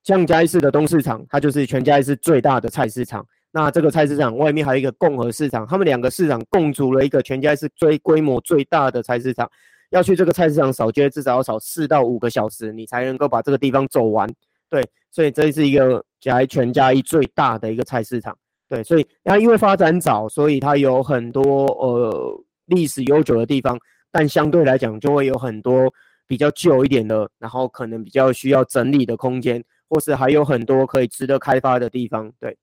[0.03, 3.25] 像嘉义市的东市场，它就是全嘉义市最大的菜市场。
[3.51, 9.49] 那这个菜市场外面还有一个共和市场，他们两个市场共组了一个全嘉义市最规模最大的菜市场。
[9.89, 14.29] 要去这个菜市场扫街，至少要扫四到五个小时，你才能够把这个地方走完。
[14.69, 18.33] 对，所以这是一个嘉义全嘉义最大的一个菜市场。
[18.69, 23.77] 对，所以它因为发展早，所以它有很多呃历史悠久的地方，
[24.11, 25.93] 但相对来讲就会有很多
[26.27, 29.63] 比较旧一点的，然后可能比较需要整理的空间。
[29.89, 32.57] 或是还有很多可以值得开发的地方，对。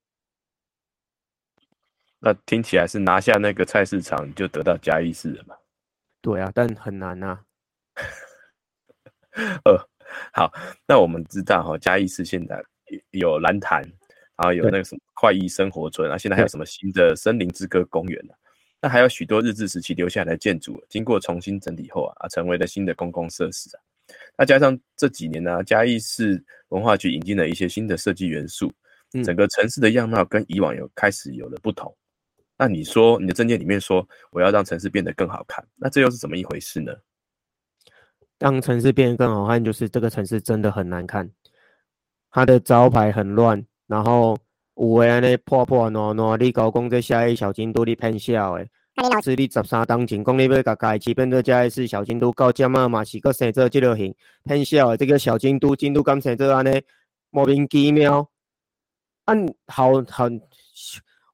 [2.18, 5.57] 那听起来是拿下那个菜市场就得到嘉义市了嘛？
[6.20, 7.40] 对啊，但很难呐。
[9.64, 9.88] 呃，
[10.35, 10.52] 好，
[10.87, 12.62] 那我们知道哈，嘉义市现在
[13.12, 13.80] 有蓝潭，
[14.37, 18.35] 然后有那个什么快意生活村啊，现在还有什么新的森林之歌公园呢？
[18.84, 23.80] 那还有许多日治时期留下来的建筑，经过重新整理后啊，成为了新的公共设施啊。
[24.36, 28.70] 那加上这几年呢，嘉义市文化局引进了一些新的设计元素，
[29.24, 31.96] 整个城市的样貌跟以往有开始有了不同。
[32.58, 36.92] 那你说你的证件里面说我要让城市变得更好看，那这又是怎么一回事呢？
[38.38, 41.30] 让城市变得更好看，就是这个城市真的很难看，
[42.30, 44.36] 它的招牌很乱，然后
[44.74, 48.68] 有的安尼破破烂烂，你搞讲这下一小京都你骗笑的。
[49.22, 56.80] 是你十三当前讲你要甲家市变做嘉义市小京都，到尖啊嘛是个生做这类型，偏小的这个小京都，京都敢生做安尼
[57.30, 58.28] 莫名其妙。
[59.24, 60.40] 按好很，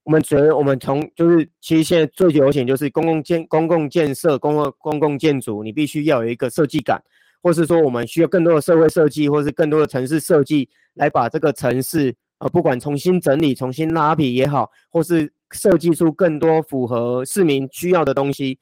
[0.05, 7.03] 我们觉得我们从就是其实现在最流行就是公共建公共建设公共公共建筑，你必须要有一个设计感，
[7.43, 15.33] 或是说我们需要更多的社会设计，或是更多的城市设计来把这个城市呃不管重新整理、重新拉皮也好，或是。
[15.53, 18.57] 设计出更多符合市民需要的东西，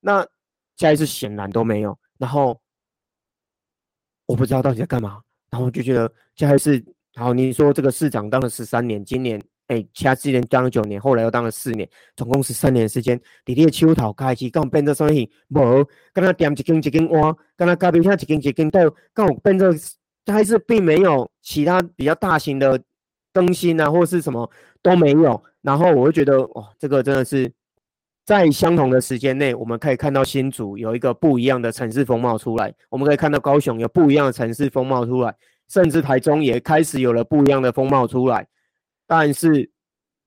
[0.00, 0.26] 那
[0.78, 1.98] 下一次显然都没有。
[2.16, 2.58] 然后
[4.24, 5.20] 我不知道到底在干嘛。
[5.50, 6.82] 然后我就觉得下一次，
[7.14, 13.20] 好，你说这个市长当了十三年，今年哎，其他之前当了九年，后来又当了四年，总共十三年时间。
[13.44, 15.10] 你的秋桃开始，刚变做什么？
[15.60, 18.80] 无，跟他点一根一根挖，跟他隔壁下一根一根到，
[19.12, 19.70] 刚变做
[20.24, 22.82] 嘉义市并没有其他比较大型的
[23.32, 24.50] 更新啊，或是什么
[24.82, 25.42] 都没有。
[25.62, 27.52] 然后我会觉得，哇，这个真的是
[28.24, 35.34] 在相同的时间内，我们可以看到新竹有一个不一样的城市风貌出来，我们可以看到高雄有不一样的城市风貌出来，
[35.68, 38.46] 甚至台中也开始有了不一样的风貌出来。
[39.06, 39.70] 但是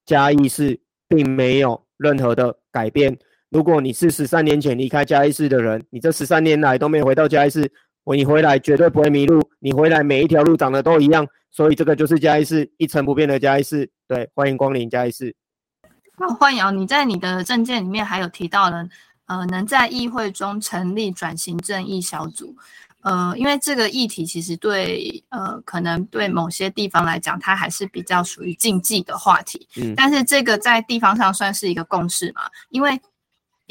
[0.06, 3.18] 嘉义市并没有任何的改变。
[3.50, 7.72] 如果你是十三年前离开嘉义市的人，你这十三年来都没有回到嘉义市，
[8.04, 11.26] 我你回来绝对不会迷路，你回来每一条路长得都一样。
[11.52, 15.36] 所以这个就是嘉义市一成不变的嘉义市，对，欢迎光临嘉义市。
[16.18, 18.90] 那，焕瑶，你在你的证件里面还有提到了，
[19.28, 22.56] 呃，能在议会中成立转型正义小组，
[23.04, 29.68] 呃，因为这个议题其实对，呃，可能对某些地方来讲，它还是比较属于禁忌的话题。
[29.78, 32.42] 嗯，但是这个在地方上算是一个共识嘛？
[32.70, 33.00] 因为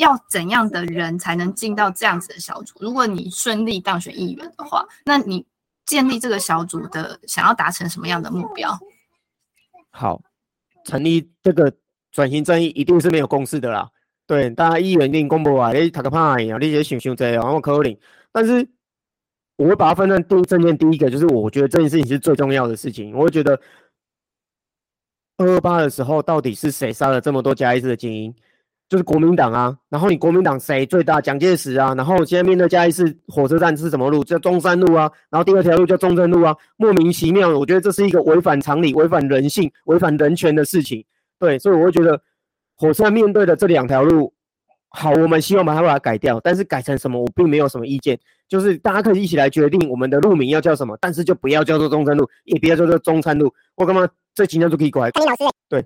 [0.02, 2.74] 要怎样的人才能进到这样子的小组？
[2.80, 5.46] 如果你顺利当选议员的话，那你。
[5.84, 8.78] 建立这个小组的想要达成什么样的目标？
[9.90, 10.22] 好，
[10.84, 11.70] 成立这个
[12.12, 13.90] 转型正义一定是没有共识的啦。
[14.24, 17.98] 对，大家议员一定公布啊，你塔个派呀，你些想想这样，然后可能，
[18.30, 18.66] 但是
[19.56, 23.12] 我会把它分成第一证件，第一个就是我觉得这件事情是最重要的事情。
[23.12, 23.60] 我会觉得
[25.36, 28.34] 二二八的时候，到底是谁杀了这么多加一次的精英？
[28.92, 31.18] 就是国民党啊，然后你国民党谁最大？
[31.18, 34.22] 蒋介石啊，然后现在面对嘉义市火车站是什么路？
[34.22, 41.02] 叫中山路啊，然后第二条路叫中正路啊，莫名其妙，我觉得这是一个违反常理、违反人性、违反人权的事情。
[41.38, 42.20] 对，所以我会觉得
[42.76, 44.30] 火车站面对的这两条路，
[44.90, 55.10] 好，我们希望把它把它改掉，但是改成什么，我并没有什么意见，就是大家可以一起来决定我们的路名要叫什么，但是就不要叫做中山路，也不要叫做中山路，我干嘛这几天就可以改？
[55.70, 55.82] 对。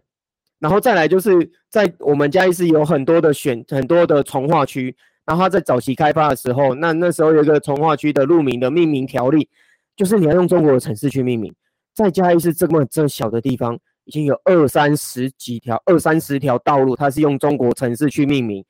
[0.59, 9.49] 然后再来就是在我们嘉义市有很多的选很多的从化区，然后它在早期开发的时候，那那时候有一个从化区的路名的命名条例，
[9.95, 11.55] 就是你要用中国的城市去命名。
[11.95, 18.65] 在嘉义市这么这小的地方，已经有二三十几条、二三十条道路，它是用中国城市去命名。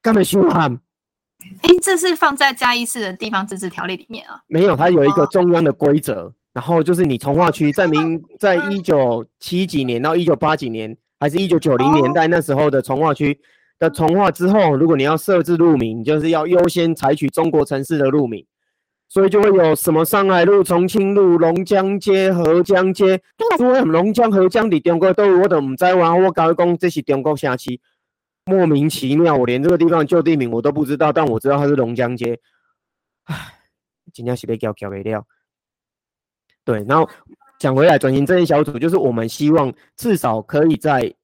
[0.00, 0.80] 干嘛凶悍？
[1.60, 4.40] 哎，这是放在嘉义市的地方自治条例里面啊？
[4.48, 10.96] 没有，它有一个中央的规则，然后就是你从化区在明 在一九七几年到一九八几年。
[11.22, 13.40] 还是一九九零年代那时候的从化区
[13.78, 18.44] 的从化之后，如果你要设置路名，就是要优先采取中国城市的路名，
[19.08, 23.22] 所以就会有什么上海路、重庆路、龙江街、合江街。
[23.60, 26.12] 为龙江、合江的中国都我都唔知哇？
[26.12, 27.80] 我搞讲这是中国下期，
[28.44, 32.40] 莫名其妙，我连这个地方旧地名我都不知道，但我知道它是龙江街。
[33.26, 33.36] 唉，
[34.12, 35.24] 今天是被搞搞没掉。
[36.64, 37.08] 对，然后。
[37.62, 41.14] 讲回来，转型正义小组就是我们希望至少可以在，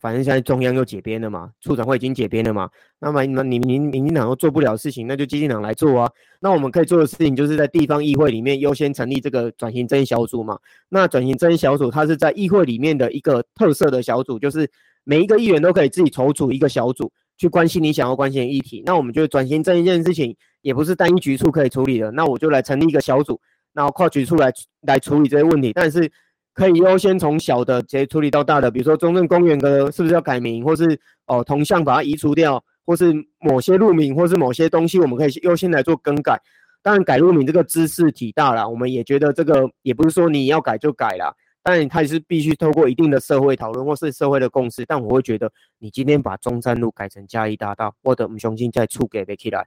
[0.00, 6.10] 反正现在中央又解编了嘛，处长会已经解编了嘛，那么那你民民进党又做不了事情，那就基进党来做啊。
[6.40, 10.58] 那我们可以做的事情就是在地方议会里面优先成立这个转型正义小组嘛。
[10.88, 14.68] 那转型正义小组它是在议会里面的一个特色的小组，就是
[15.04, 18.82] 每一个议员都可以自己筹组一个小组去关心你想要关心的议题。
[18.84, 23.40] 那我们就转型正义这件事情也不是单一局处可以处理的，那我就来成立一个小组。
[23.74, 24.50] 然后跨局出来
[24.82, 26.10] 来处理这些问题，但是
[26.54, 36.40] 可以优先从小的直接处理到大的，比如说中正公园的是不是要改名，或是哦铜像把它移除掉，或是某些路名，或是某些东西，我们可以优先来做更改。
[36.82, 44.84] 当然改路名这个知识体大了，我们也觉得这个也不是说你要改就改了，但它也是必须透过一定的社会讨论或是社会的共识。
[44.86, 49.66] 但我会觉得，你今天把中山路改成嘉义大道，我的唔相信再触给不起来。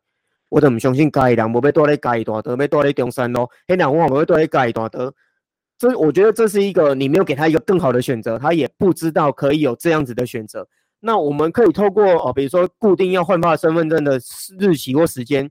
[0.50, 3.50] 我都唔相信嘉义人无要住咧嘉义大道，要住咧中山路。
[3.68, 5.14] 迄人我无要住咧嘉义大道。
[5.78, 10.68] 这我觉得这是一个你没有给他一个更好的选择，他也不知道可以有这样子的选择。
[11.00, 14.20] 那我们可以透过呃，比如说固定要换发身份证的
[14.58, 15.48] 日期或时间，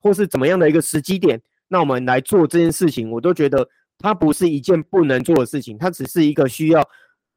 [0.00, 3.68] 或是怎么样的一个时机点，那我们来做这件事情，我都觉得
[3.98, 6.88] 它不是一件不能做的事情，它只是一个需要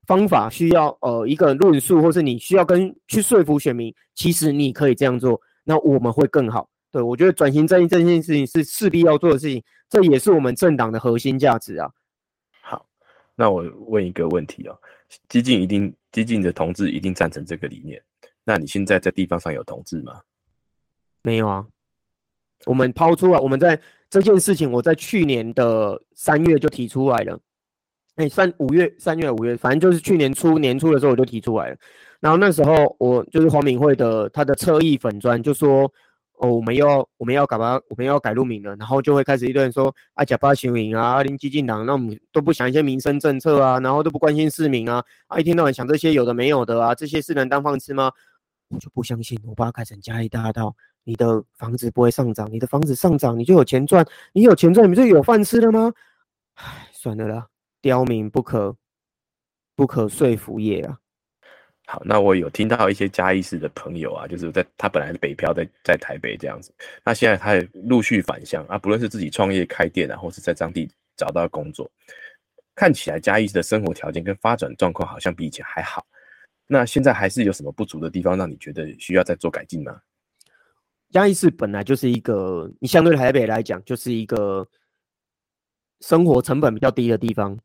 [0.06, 6.70] 方法，需要呃一个论述，或是你需要跟去说服选民，其实你可以这样做，那我们会更好。
[6.92, 11.88] 对，我觉得转型正义这件事情是势必要做的事情，这也是我们政党的核心价值啊。
[12.62, 12.84] 好，
[13.36, 14.76] 那我问一个问题哦，
[15.28, 18.02] 激进一定激进的同志一定赞成这个理念，
[18.44, 20.20] 那你现在在地方上有同志吗？
[21.22, 21.64] 没有啊，
[22.66, 27.40] 我们抛出来，我们在这件事情，我在去年的三月就提出来了，
[28.16, 31.78] 哎，三五月、三月、五月，反正就是去年初年初的时候我就提出来了，
[32.20, 35.94] 然后那时候我就是黄敏慧的他的车艺粉砖就说。
[36.40, 48.10] 哦，我们要我们要改吧，我们要改路名了，然后就会开始一堆人说啊，假八行营啊，二零激进党，那我们都不想一些民生政策啊，然后都不关心市民啊，啊，一天到晚想这些有的没有的啊，这些是能当饭吃吗？
[48.70, 50.74] 我就不相信，我把它改成嘉义大道，
[51.04, 55.92] 你的房子不会上涨，你的房子上涨，你就有钱赚，你有钱赚，你不就有饭吃了吗？
[56.54, 57.48] 唉，算了啦，
[57.82, 58.78] 刁民不可
[59.76, 61.00] 不可说服也啊。
[61.92, 66.72] 好，那我有听到一些嘉义市的朋友啊，就是在他本来北漂，在在台北这样子，
[67.04, 71.90] 那现在他也陆续返乡啊，不论是自己创业开店啊，或是在当地找到工作，
[72.76, 76.06] 看起来嘉义市的生活条件跟发展状况好像比以前还好。
[76.68, 80.00] 那现在还是有什么不足的地方，让你觉得需要再做改进吗？
[81.10, 84.70] 嘉义市本来就是一个，你相对台北来讲，就是一个
[86.02, 87.58] 生活成本比较低的地方。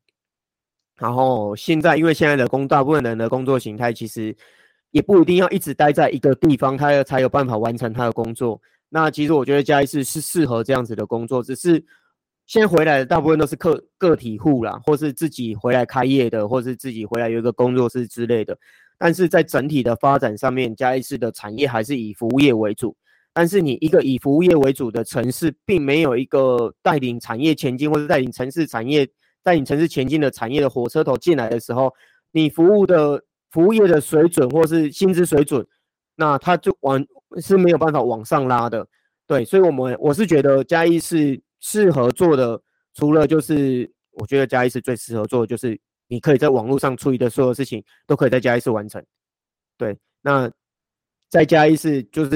[0.97, 4.35] 然后现在，因为现在的工，大部分人的工作形态其实
[4.93, 8.61] 也不一定要一直待在一个地方，他才有办法完成他的工作。
[8.89, 11.85] 那其实我觉得嘉义市是适合这样子的工作，只是
[12.47, 18.57] 现在回来的大部分都是个个体户啦，或是自己回来开业的，或是自己回来有一个工作室之类的。
[18.97, 22.97] 但是在整体的发展上面，嘉义市的产业还是以服务业为主。
[23.33, 29.09] 但是你一个以服务业为主的城市，并没有一个带领产业前进，或者带领城市产业。
[29.45, 31.95] 在你城市前进的产业的火车头进来的时候，
[32.33, 35.65] 你服务的服务业的水准或是薪资水准，
[36.17, 37.05] 那它就往
[37.41, 38.87] 是没有办法往上拉的。
[39.27, 42.61] 对，所以，我们我是觉得嘉义是适合做的，
[42.95, 45.79] 除了就是我觉得嘉义是最适合做的，就是
[46.09, 49.05] 你可以在网络上处理的所有事情都可以在嘉义市完成。
[49.77, 50.51] 对，那
[51.31, 52.31] 在嘉义市，就是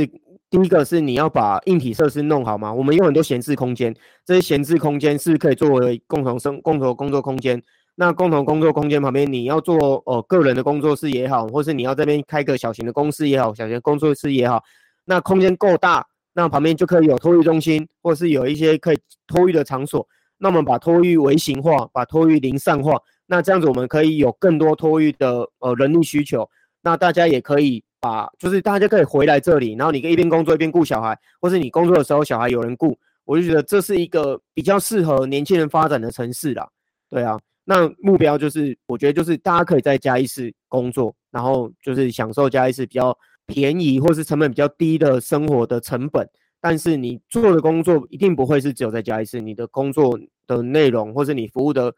[0.50, 2.72] 第一个是你要把硬体设施弄好嘛。
[2.72, 3.94] 我们有很多闲置空间，
[4.24, 7.62] 这些闲置空间是可以作为共同生、共同工作空间。
[7.96, 14.62] 那共同工作空间旁边，你要做呃个人的工作室也好，或是你要这边开个小型的公司也好，小型工作室也好，
[15.04, 20.06] 那空间够大，那旁边就可以有托育中心，或是有一些可以托育的场所。
[20.38, 22.96] 那我们把托育微型化，把托育零散化，
[23.26, 26.48] 那这样子我们可以有更多托育的呃人力需求。
[26.80, 27.84] 那大家也可以。
[28.00, 36.68] 把就是大家可以回来这里，然后你可以一边工作一边顾小孩，或是你工作的时候小孩有人顾，我就觉得这是一个比较适合年轻人发展的城市啦。
[37.10, 46.28] 对啊，那目标就是我觉得就是大家可以在嘉义市工作，然后就是享受嘉义市比较便宜或是成本比较低的生活的成本。
[46.60, 51.94] 但是你做的工作一定不会是只有在嘉义市，你的工作的内容或是你服务的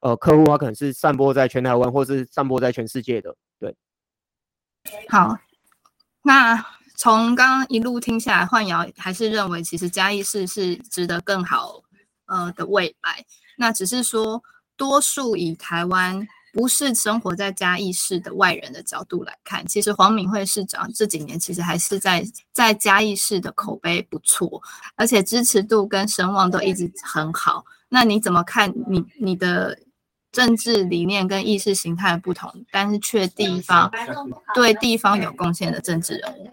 [0.00, 3.34] 呃客户，他可能是散播在全台湾或是散播在全世界的。
[3.58, 3.74] 对。
[5.08, 5.38] 好，
[6.22, 6.64] 那
[6.96, 11.82] 从刚刚一路听下来，幻瑶还是认为其实嘉义市是值得更好
[12.26, 13.24] 呃的未来。
[13.56, 14.42] 那只是说，
[14.76, 24.60] 多数以台湾不是生活在嘉义市的外人的角度来看，其实黄敏惠市长这几年其实还是在在嘉义市的口碑不错，
[24.96, 27.64] 而且支持度跟声望都一直很好。
[27.88, 28.72] 那你怎么看？
[28.88, 29.78] 你你的？
[30.32, 33.90] 政治理念跟意识形态不同，但是却地方
[34.54, 36.52] 对地方有贡献的政治人物呢？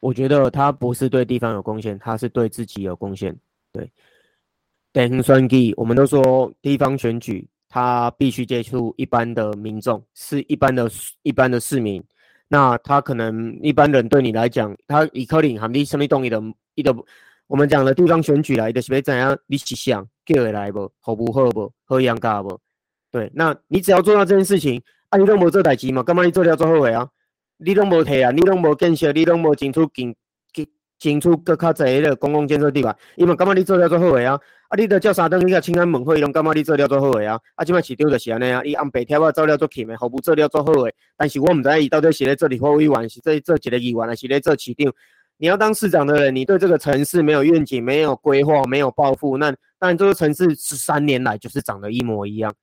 [0.00, 3.36] 我觉得他不是对地方有贡献，他是对自己有贡献。
[3.72, 3.90] 对，
[4.92, 10.90] 等选举，我们都说地方选举，他必须接触一般的民众，是一般的
[11.22, 12.02] 一般的市民。
[12.48, 16.42] 那他可能一般人对你来讲，他以可能含你什么东西的，
[16.74, 16.94] 一个
[17.46, 19.38] 我们讲的地方选举来的是要怎样？
[19.46, 20.92] 你是想叫会来不？
[21.00, 21.72] 好不好不？
[21.84, 22.60] 好养家不？
[23.12, 26.02] 对，那你只要做到这件事情，啊，你拢无做代志嘛？
[26.02, 27.06] 干嘛你做了做好个啊？
[27.58, 28.30] 你拢无提啊？
[28.30, 29.12] 你拢无建设？
[29.12, 30.16] 你拢无进出进
[30.52, 30.66] 进
[30.98, 32.96] 进出搁较侪个公共建设地方？
[33.16, 34.40] 伊嘛干嘛你做了做好个啊？
[34.68, 37.38] 啊，你都叫三顿去甲青安问会，伊拢干嘛你做了做好个啊？
[37.54, 44.90] 啊，即摆市场就是安尼啊，伊按白条啊做了做欠的，服务做了做好个，但是我毋知影伊到底是咧做立法委员，是做做一个议员，还是咧做市长？
[45.36, 52.54] 你要当市长的人，你对这个城市没有愿景、没有规划、没有抱负，那当然这个城市十三年来就是长得一模一样。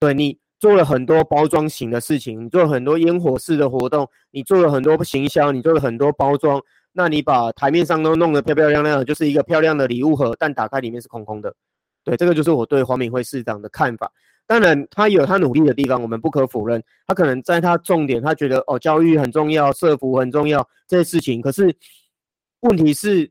[0.00, 6.60] 对你做了很多包装型的事情，你做了很多烟火式的活动，你做了很多行销，你做了很多包装，
[6.92, 11.54] 那你把台面上都弄得漂漂亮亮的，就是一个漂亮的礼物盒，但打开里面是空空的。
[12.02, 14.10] 对，这个就是我对黄敏惠市长的看法。
[14.46, 16.82] 当然，他有他努力的地方，我们不可否认。
[17.06, 21.40] 他可能在他重点，他觉得哦，教育很重要，社福很重要这些事情。
[21.40, 21.74] 可是
[22.60, 23.30] 问题是，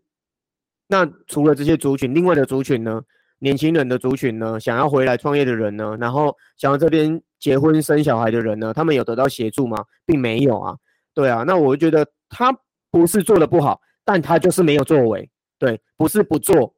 [0.87, 3.01] 那除了这些族群，另外的族群呢？
[3.43, 9.83] 年轻人的族群呢，想要回来创业的人呢，然后想要这边结婚生小孩的人呢，他们有得到协助吗？
[10.05, 10.77] 并没有啊。
[11.13, 12.57] 对啊，那我就觉得他
[12.89, 15.29] 不是做的不好，但他就是没有作为。
[15.59, 16.73] 对，不是不做，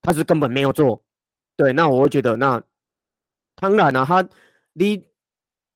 [0.00, 1.04] 他是根本没有做。
[1.58, 2.62] 对，那我会觉得，那
[3.56, 4.26] 当然了，他
[4.72, 5.04] 你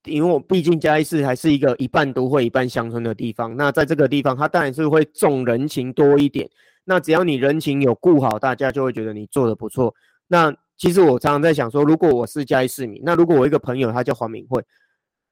[0.04, 6.48] 因为我毕竟嘉义市还是一个一半都会一半乡村的地方，那在这个地方，他当然是会重人情多一点。
[6.84, 9.94] 那只要你人情有顾好，大家就会觉得你做的不错。
[10.28, 14.62] 那其实我常常在想说，如果我是嘉义市民，那如果我一个朋友他叫黄敏惠，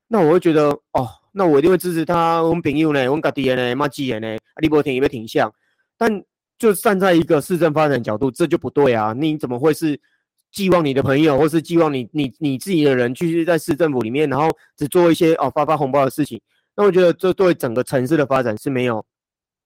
[0.08, 2.42] 那我会觉得哦，那我一定会支持他。
[2.42, 5.52] 我们朋友呢，我们家弟呢，妈鸡人呢，李伯廷也会挺像。
[5.96, 6.22] 但
[6.58, 9.14] 就站在一个市政发展角度，这就不对啊！
[9.16, 9.98] 你怎么会是
[10.52, 16.40] 寄望你的朋友，或是寄望你你你自己的人，继续在市政府里面，然后只做一些哦发发红包的事情？
[16.76, 19.04] 那我觉得这对整个城市的发展是没有。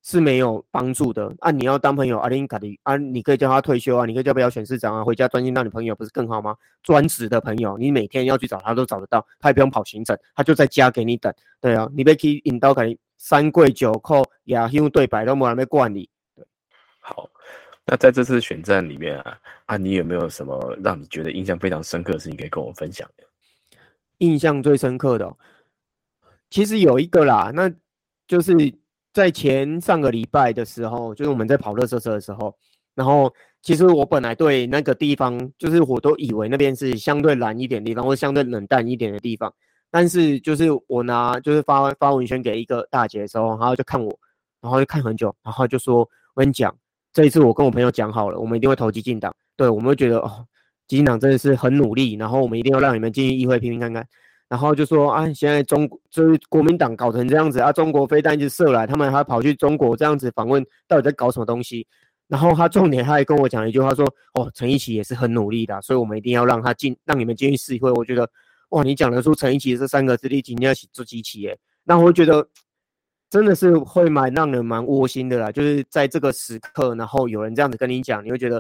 [0.06, 1.50] 是没有帮助的啊！
[1.50, 6.54] 你要当朋友，阿林卡的啊，你可以叫他退休啊，你可以叫不要选市长啊，回家专心当你朋友，不是更好吗？
[6.82, 11.32] 专职的朋友，你每天要去找他都找得到，他也不用跑行程，他就在家给你等。
[11.58, 16.06] 对啊，你被去引导给三跪九叩亚兄对白都没人被惯你。
[16.36, 16.44] 对，
[17.00, 17.26] 好，
[17.86, 23.24] 那在这次选战里面啊，啊，你有没有什么让你觉得印象非常深刻的事情可以跟我分享的？
[24.18, 25.34] 印象最深刻的，
[26.50, 27.72] 其实有一个啦，那
[28.28, 28.52] 就是。
[29.14, 32.54] 在前上个礼拜的时候，就是我们在跑热车车的时候，
[32.96, 39.54] 然后其实我本来对那个地方，就是我都以为那边是相对蓝一点地方，或者相对冷淡一点的地方。
[39.88, 44.18] 但是就是我拿就是发发文宣给一个大姐的时候，然后就看我，
[44.60, 46.76] 然后就看很久，然后就说我跟你讲，
[47.12, 49.32] 这一次我跟我朋友讲好了，我们一定会投激进党。
[49.56, 50.44] 对，我们会觉得哦，
[50.88, 54.04] 激进党真的是很努力，然后我们一定要让你们进议会拼拼看看。
[54.48, 61.86] 然后就说啊，现在中国就是国民党搞成这样子啊，中国飞弹一直射来，他们还跑去中国这样子访问，到底在搞什么东西？
[62.28, 67.90] 然后他重点他还跟我讲一句话说，哦，陈一奇也是很努力的，所以我们一定要让他进，让你们进去试一会。
[67.92, 68.28] 我觉得
[68.70, 71.58] 哇，你讲得出陈一奇这三个字，你今天要做机器耶？
[71.84, 72.46] 那我觉得
[73.28, 75.52] 真的是会蛮让人蛮窝心的啦。
[75.52, 78.56] 就是在这个时刻，然后有人这样子跟你讲，你会觉得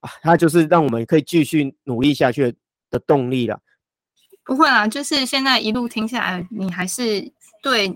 [0.00, 2.54] 啊，他就是让我们可以继续努力下去
[2.90, 3.60] 的动力了。
[4.48, 7.30] 不会啦，就是现在一路听下来，你还是
[7.62, 7.94] 对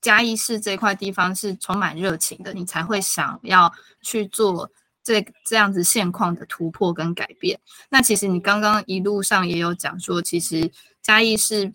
[0.00, 4.70] 嘉义市这块地方是充满热情的，你才会想要去做
[5.02, 7.58] 这这样子现况的突破跟改变。
[7.88, 10.70] 那其实你刚刚一路上也有讲说，其实
[11.02, 11.72] 嘉义市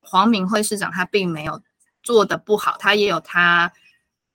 [0.00, 1.60] 黄明辉市长他并没有
[2.04, 3.72] 做的不好，他也有他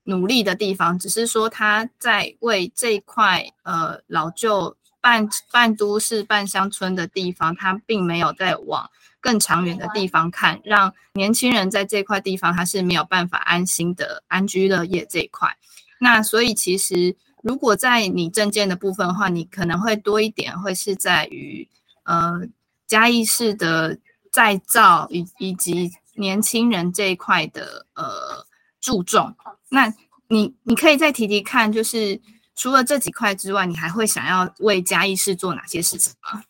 [0.02, 4.76] 努力的地方，只是说他在为这块呃老旧。
[5.00, 8.90] 半半都市半乡村的地方，他并没有在往
[9.20, 15.56] 更长远的地方看，让年轻人在这块地方他是没有办法安心的安居乐业这一块。
[15.98, 21.66] 那所以其实如果在你证件的部分的话，你可能会多一点，会是在于
[22.04, 22.40] 呃
[22.86, 23.98] 嘉义市的
[24.30, 28.46] 再造以以及年轻人这一块的呃
[28.80, 29.34] 注重。
[29.70, 29.92] 那
[30.28, 32.20] 你你可以再提提看，就是。
[32.60, 36.42] 除了这几块之外，你还会想要为嘉义市做哪些事情吗？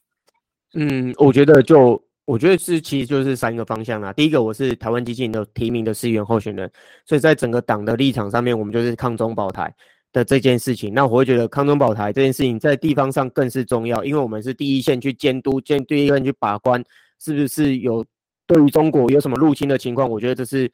[0.74, 4.12] 嗯，我觉得就我觉得是，其实就是三个方向啦。
[4.12, 6.68] 第一个，我是台湾基金的提名的市议员候选人，
[7.06, 9.72] 所以在整个党的立场上面，我们就是抗中保台
[10.12, 10.92] 的这件事情。
[10.92, 16.84] 那我会觉得抗中保台这件事情在地方上更是重要，因为我们是第一线去监督、监第一线去把关，
[17.20, 18.04] 是不是有
[18.48, 20.10] 对于中国有什么入侵的情况？
[20.10, 20.68] 我觉得这是。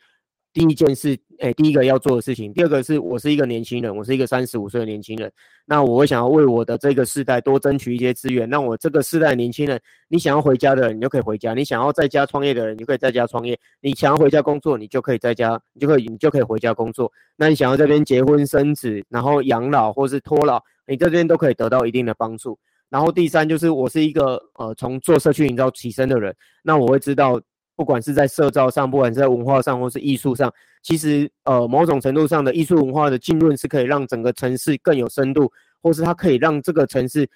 [0.56, 2.50] 第一件事，哎，第一个要做的事情。
[2.54, 5.30] 第二个是我是一个年轻人，我是一个三十五岁的年轻人。
[5.66, 8.48] 那我会想要为我的这个世代多争取一些资源。
[8.48, 9.78] 那我这个世代年轻人，
[10.08, 17.12] 你想要回家的人，你就可以回家；你想要在家创业的人，你就可以在家创业；你想要回家工作，你就可以在家，你就可以你就可以回家工作。
[17.36, 22.58] 那你想要这边结婚生子，然后养老或是托老，你这边都可以得到一定的帮助。
[22.88, 27.38] 然后第三就是我是一个呃从做社区营造起身的人，那我会知道。
[27.76, 30.52] 不管是在社造上，不管是在文化上，或是艺术上，
[30.82, 35.52] 其实呃某种程度上的艺术文化的浸润是可以让整个城市更有深度，
[35.82, 37.28] 或是它可以让这个城市，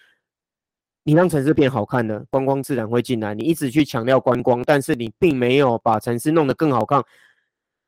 [1.04, 3.34] 你让城市变好看的，观光自然会进来。
[3.34, 7.04] 你一直去强调观光，但是你并没有把城市弄得更好看。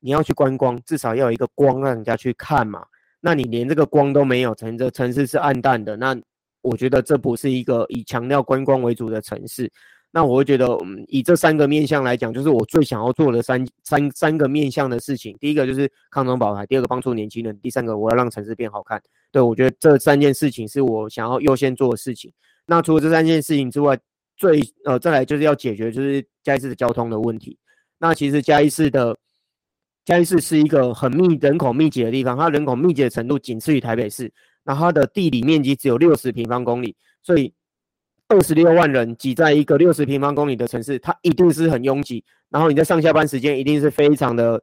[0.01, 2.85] 你要去观光，至少要有一个光让人家去看嘛。
[3.21, 5.97] 那你连这个光都没有，城这城市是暗淡的。
[5.97, 6.15] 那
[6.61, 9.71] 我觉得这不是一个以强调观光为主的城市。
[10.15, 15.35] 那我会觉得，以这三个面向来讲，就是我最想要做的三三三个面向的事情。
[15.41, 19.03] 第一个就是抗中保台，第二个帮助年轻人，第三个我要让城市变好看。
[19.31, 22.31] 对我觉得这三件事情是我想要优先做的事情。
[22.67, 23.99] 那除了这三件事情之外，
[24.37, 27.57] 最呃再来就是要解决就是嘉义市的交通的问题。
[27.99, 29.17] 那其实嘉义市的
[30.05, 34.31] 嘉义市是一个很密人口密集的地方，它人口密集的程度仅次于台北市，
[34.63, 37.51] 那它的地理面积只有六十平方公里，所以。
[38.33, 42.25] 二十六万人挤在一个六十平方公里的城市，它一定是很拥挤。
[42.49, 44.63] 然后你在上下班时间一定是非常的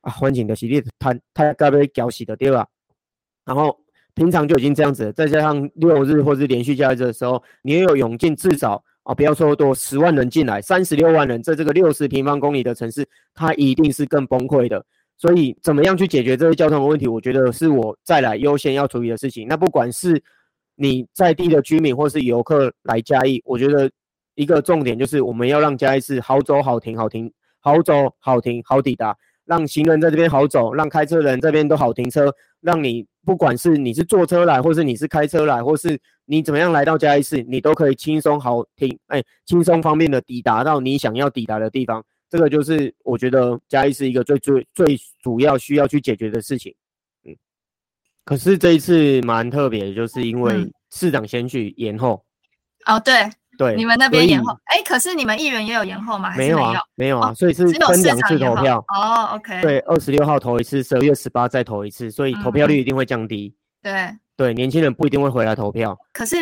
[0.00, 2.66] 啊，环境的洗地，它它该被搅洗的对吧？
[3.44, 3.78] 然后
[4.14, 14.82] 平常就已经这样子，再加上六日或是连续假日的时候，你也有涌进至少啊，不要说多十万人进来，三十六万人在这个六十平方公里的城市，它一定是更崩溃的。
[15.16, 19.48] 所以怎么样去解决这些交通的问题，我觉得是我再来优先要处理的事情。
[19.48, 20.22] 那不管是
[20.80, 23.90] 你在地的居民或是游客来嘉义，我觉得
[24.36, 42.04] 一个重点就是我们要让嘉义是好走好停好停好走好停好抵达，让行人在这边好走，让开车人这边都好停车，让你不管是你是坐车来，或是你是开车来，或是你怎么样来到嘉义市，你都可以轻松好停，哎，轻松方便的抵达到你想要抵达的地方。
[42.30, 46.72] 这个就是我觉得嘉义是一个最最最主要需要去解决的事情。
[48.28, 52.22] 可是这一次蛮特别，就是因为市长先去延后。
[52.84, 53.26] 哦，对
[53.56, 56.36] 对，你们那边延后，哎，可是你们议员也有延后吗？
[56.36, 58.84] 没有啊，没有啊，所以是分两次投票。
[58.94, 59.62] 哦，OK。
[59.62, 63.56] 对，二十六号投一次，十二月十八再投一次，所以投票率一定会降低。
[63.82, 65.96] 对对，年轻人不一定会回来投票。
[66.12, 66.36] 可是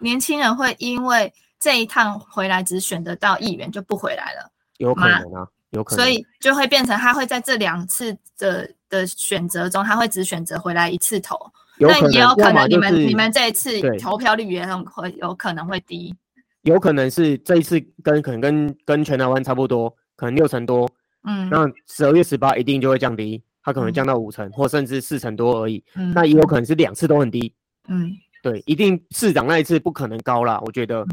[0.00, 1.30] 年轻人会因为
[1.60, 4.50] 这一趟回来只选得到议员，就不回来了？
[4.78, 6.02] 有可能啊，有可能。
[6.02, 8.70] 所以就会变成他会在这两次的。
[8.88, 11.36] 的选择中，他会只选择回来一次投，
[11.78, 16.14] 那也有可能你们你们这一次投票率也很会有可能会低，
[16.62, 20.88] 有可能是这一次跟可能跟跟全台湾差不多，可能六成多，
[21.24, 27.52] 嗯，那十二月十八一定就会降低，它可能降到五成或甚至四成多而已，嗯，那也有可能是两次都很低，
[27.88, 28.10] 嗯，
[28.42, 31.04] 对，一定市长那一次不可能高啦，我觉得，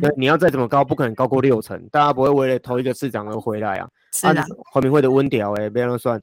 [0.00, 6.20] 那你要再怎么高，不可能高过六成，大家不会为了投一个市长而回来啊，是的，黄明会的温调哎，不要乱算。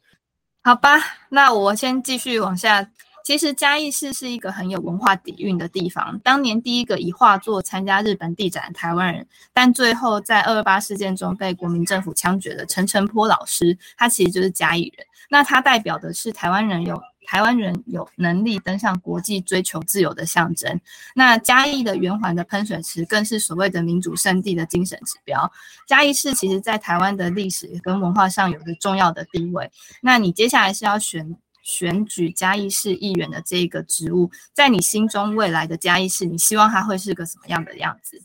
[0.67, 0.99] 好吧，
[1.29, 2.85] 那我先继续往下
[3.23, 6.19] 其实嘉义市是一个很有文化底蕴的地方。
[6.19, 15.07] 当年第一个以画作参加日本地展的台湾人，但最后在二二八事件中被国民政府枪决的陈澄波老师，他其实就是嘉义人。
[15.29, 20.79] 那他代表的是台湾人有台湾人有能力登上国际追求自由的象征。
[21.13, 25.51] 那嘉义的圆环的喷水池更是所谓的民主圣地的精神指标。
[25.85, 29.69] 嘉义市其实在台湾的历史跟文化上有着重要的地位。
[30.01, 31.35] 那你接下来是要选？
[31.63, 38.17] 选举嘉义市议员的这个职务，在你心中未来的嘉义市，你希望它会是个什么样的样子？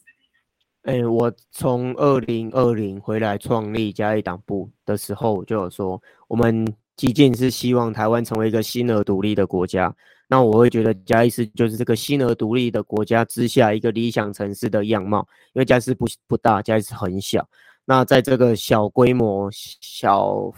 [0.83, 6.65] 哎，我从二零二零回来创立嘉义党部的时候，就有说，我们
[6.97, 9.95] 激进是希望台湾成为一个新而独立的国家。
[10.29, 17.49] 那我会觉得嘉义市就是这个新而独立的国家之下一个理想城市的样貌，因为嘉义市不不大，嘉义市很小。
[17.85, 20.53] 那在这个小规模小。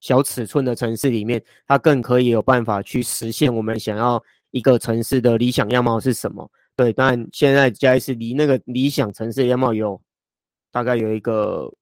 [0.00, 6.46] 小尺寸的城市里面，它更可以有办法去实现我们想要一个城市的理想样貌是什么？
[6.76, 9.98] 对，但现在嘉义市离那个理想城市样貌有
[10.70, 11.72] 大概有一个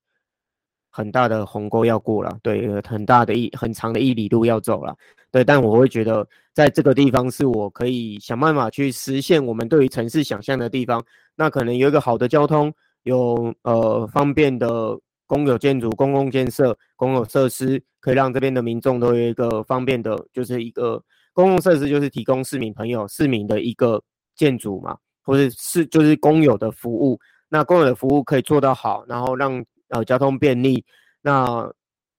[0.93, 4.95] 很大的鸿沟要过了，对，很大的一很长的一里路要走了，
[5.32, 5.43] 对。
[5.43, 11.03] 但我会觉得，在这个地方是我可以想办法去实现我们对于城市想象的地方。
[11.34, 12.72] 那可能有一个好的交通，
[13.03, 14.97] 有呃方便的。
[15.24, 24.03] 公有建筑、公共建设、公有设施，可以让这边的民众都有一个方便的，就是一个公共设施，就是提供市民朋友、市民的一个
[24.36, 27.18] 建筑嘛，或者是就是公有的服务。
[27.49, 30.84] 那公有的服务可以做到好，然后让呃交通便利。
[31.22, 31.72] 那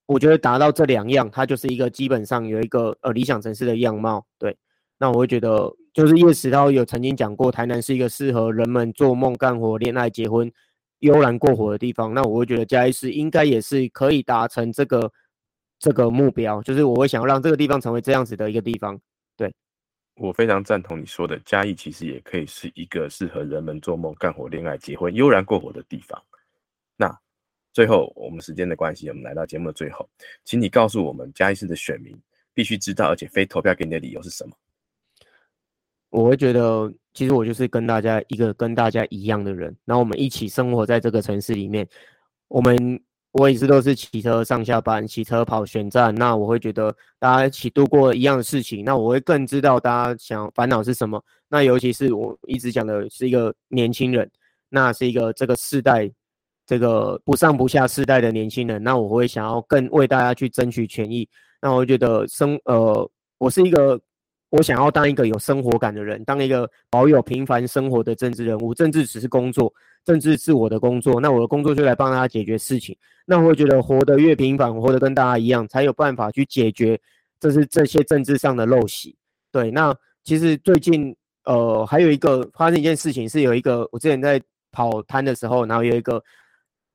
[0.07, 4.26] 我觉得达到这两样，它就是一个基本上有一个呃理想城市的样貌。
[4.39, 4.57] 对，
[4.97, 10.51] 那我会觉得，就是叶石涛有曾经讲过，台南是一个适合人们做梦、干活、恋爱、结婚。
[10.99, 15.11] 悠然过活的地方，那我会觉得嘉义市应该也是可以达成这个
[15.78, 18.97] 这个目标，就是我会想要让这个地方成为这样子的一个地方。
[19.36, 19.53] 对，
[20.15, 26.17] 我非常赞同你说的，嘉义其实也可以是一个适合人们做梦、干活、恋爱、结婚、悠然过活的地方。
[26.95, 27.13] 那
[27.74, 30.07] 最后，我们时间的关系，我们来到节目的最后，
[30.45, 32.15] 请你告诉我们嘉义市的选民
[32.53, 34.55] 必须知道，而且非投票给你的理由是什么？
[36.11, 41.88] 我会觉得，其实我就是跟大家一个跟大家一样的人，然后我们一起生活在这个城市里面。
[42.49, 43.01] 我们
[43.32, 46.13] 我一直都是骑车上下班，骑车跑选战。
[46.13, 51.19] 那我会觉得大家一起度过一样的事情，那我会更知道大家想烦恼是什么。
[51.47, 54.30] 那尤其是我一直讲的是一个年轻人，
[54.69, 56.11] 那是一个这个世代，
[56.66, 58.82] 这个不上不下世代的年轻人。
[58.84, 61.28] 那我会想要更为大家去争取权益。
[61.61, 63.99] 那我觉得生呃，我是一个。
[64.55, 68.72] 我想要当一个有生活感的人，当一个保有平凡生活的政治人物。
[68.72, 69.74] 政治只是工作，
[70.05, 71.20] 政治是我的工作。
[71.20, 72.95] 那我的工作就来帮大家解决事情。
[73.26, 77.01] 那我会觉得活得越平凡，活得跟大家一样，才有办法去解决
[77.39, 79.16] 这是这些政治上的陋习。
[79.51, 79.91] 对，那
[80.24, 84.39] 其实最近呃还有一个发生一件事情，是有一个我之前在
[84.72, 86.24] 跑摊的时候，然后有一个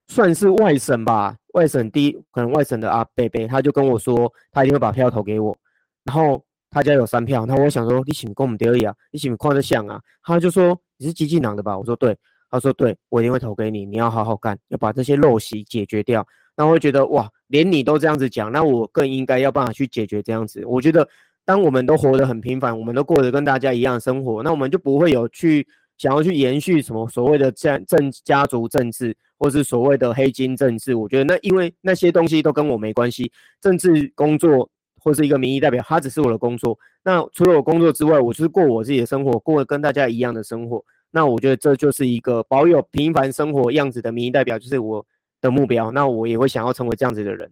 [0.09, 5.57] 算是外省吧，外省第一可能外省的阿贝贝，他就跟我说，他一定会把票投给我，
[6.05, 6.43] 然后。
[6.71, 8.95] 他家有三票，那我想说，你请跟我们第二啊？
[9.11, 9.99] 你请看着想啊？
[10.23, 11.79] 他就说你是激进党的吧？
[11.79, 12.15] 我说对，
[12.51, 16.27] 他说对，我一定会投给你，你要好好干，要把这些陋习解决掉。
[16.59, 20.63] 那我会觉得哇，连你都这样子讲，那我更应该要办法去解决这样子。
[20.67, 21.09] 我觉得，
[21.47, 25.67] 当我们都活得很平凡，我们都过得跟大家一样的生活，那我们就不会有去
[25.99, 30.95] 想要去延续什么所谓的家政家族政治，或是所谓的黑金政治。
[30.95, 33.31] 我觉得那因为那些东西都跟我没关系，
[33.61, 34.71] 政治工作。
[35.01, 36.77] 或是一个民意代表，他只是我的工作。
[37.05, 40.85] 那除了我工作之外，我就是过我自己的生活，过跟大家一样的生活。
[41.13, 45.07] 那我觉得这就是一个保有平凡生活样子的民意代表，就是我
[45.41, 45.93] 的目标。
[45.93, 47.51] 那我也会想要成为这样子的人。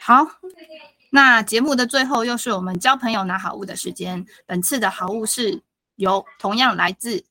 [0.00, 0.26] 好，
[1.12, 4.26] 那节目的最后又是我们交朋友拿好物的时间。
[4.44, 5.62] 本次的好物是
[5.94, 7.22] 由同样来自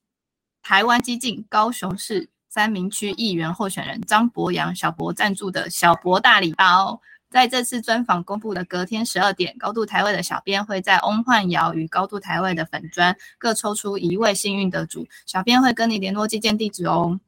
[0.62, 7.02] 台湾激进高雄市三明区议员候选人张博洋小博赞助的小博大礼包。
[7.30, 17.20] 在这次专访公布的隔天十二点，高度台位的小编会在翁焕瑶与高度台位的粉砖各抽出一位幸运得主，小编会跟你联络寄件地址哦。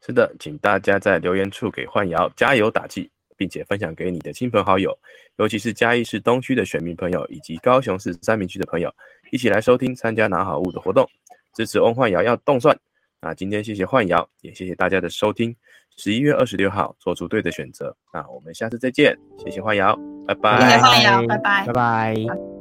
[0.00, 4.98] 是的，请大家在留言处给焕瑶加油打气，并且分享给你的亲朋好友，
[5.36, 8.90] 尤其是嘉义市东区的选民朋友以及高雄市三明区的朋友，
[9.30, 11.06] 一起来收听参加拿好物的活动，
[11.56, 12.78] 支持翁焕瑶要动算。
[13.18, 15.56] 那今天谢谢焕瑶，也谢谢大家的收听。
[15.96, 17.96] 十一月二十六号，做出对的选择。
[18.12, 20.60] 那我们下次再见，谢谢焕瑶，拜拜。
[20.60, 22.55] 谢谢焕瑶，拜拜，拜拜。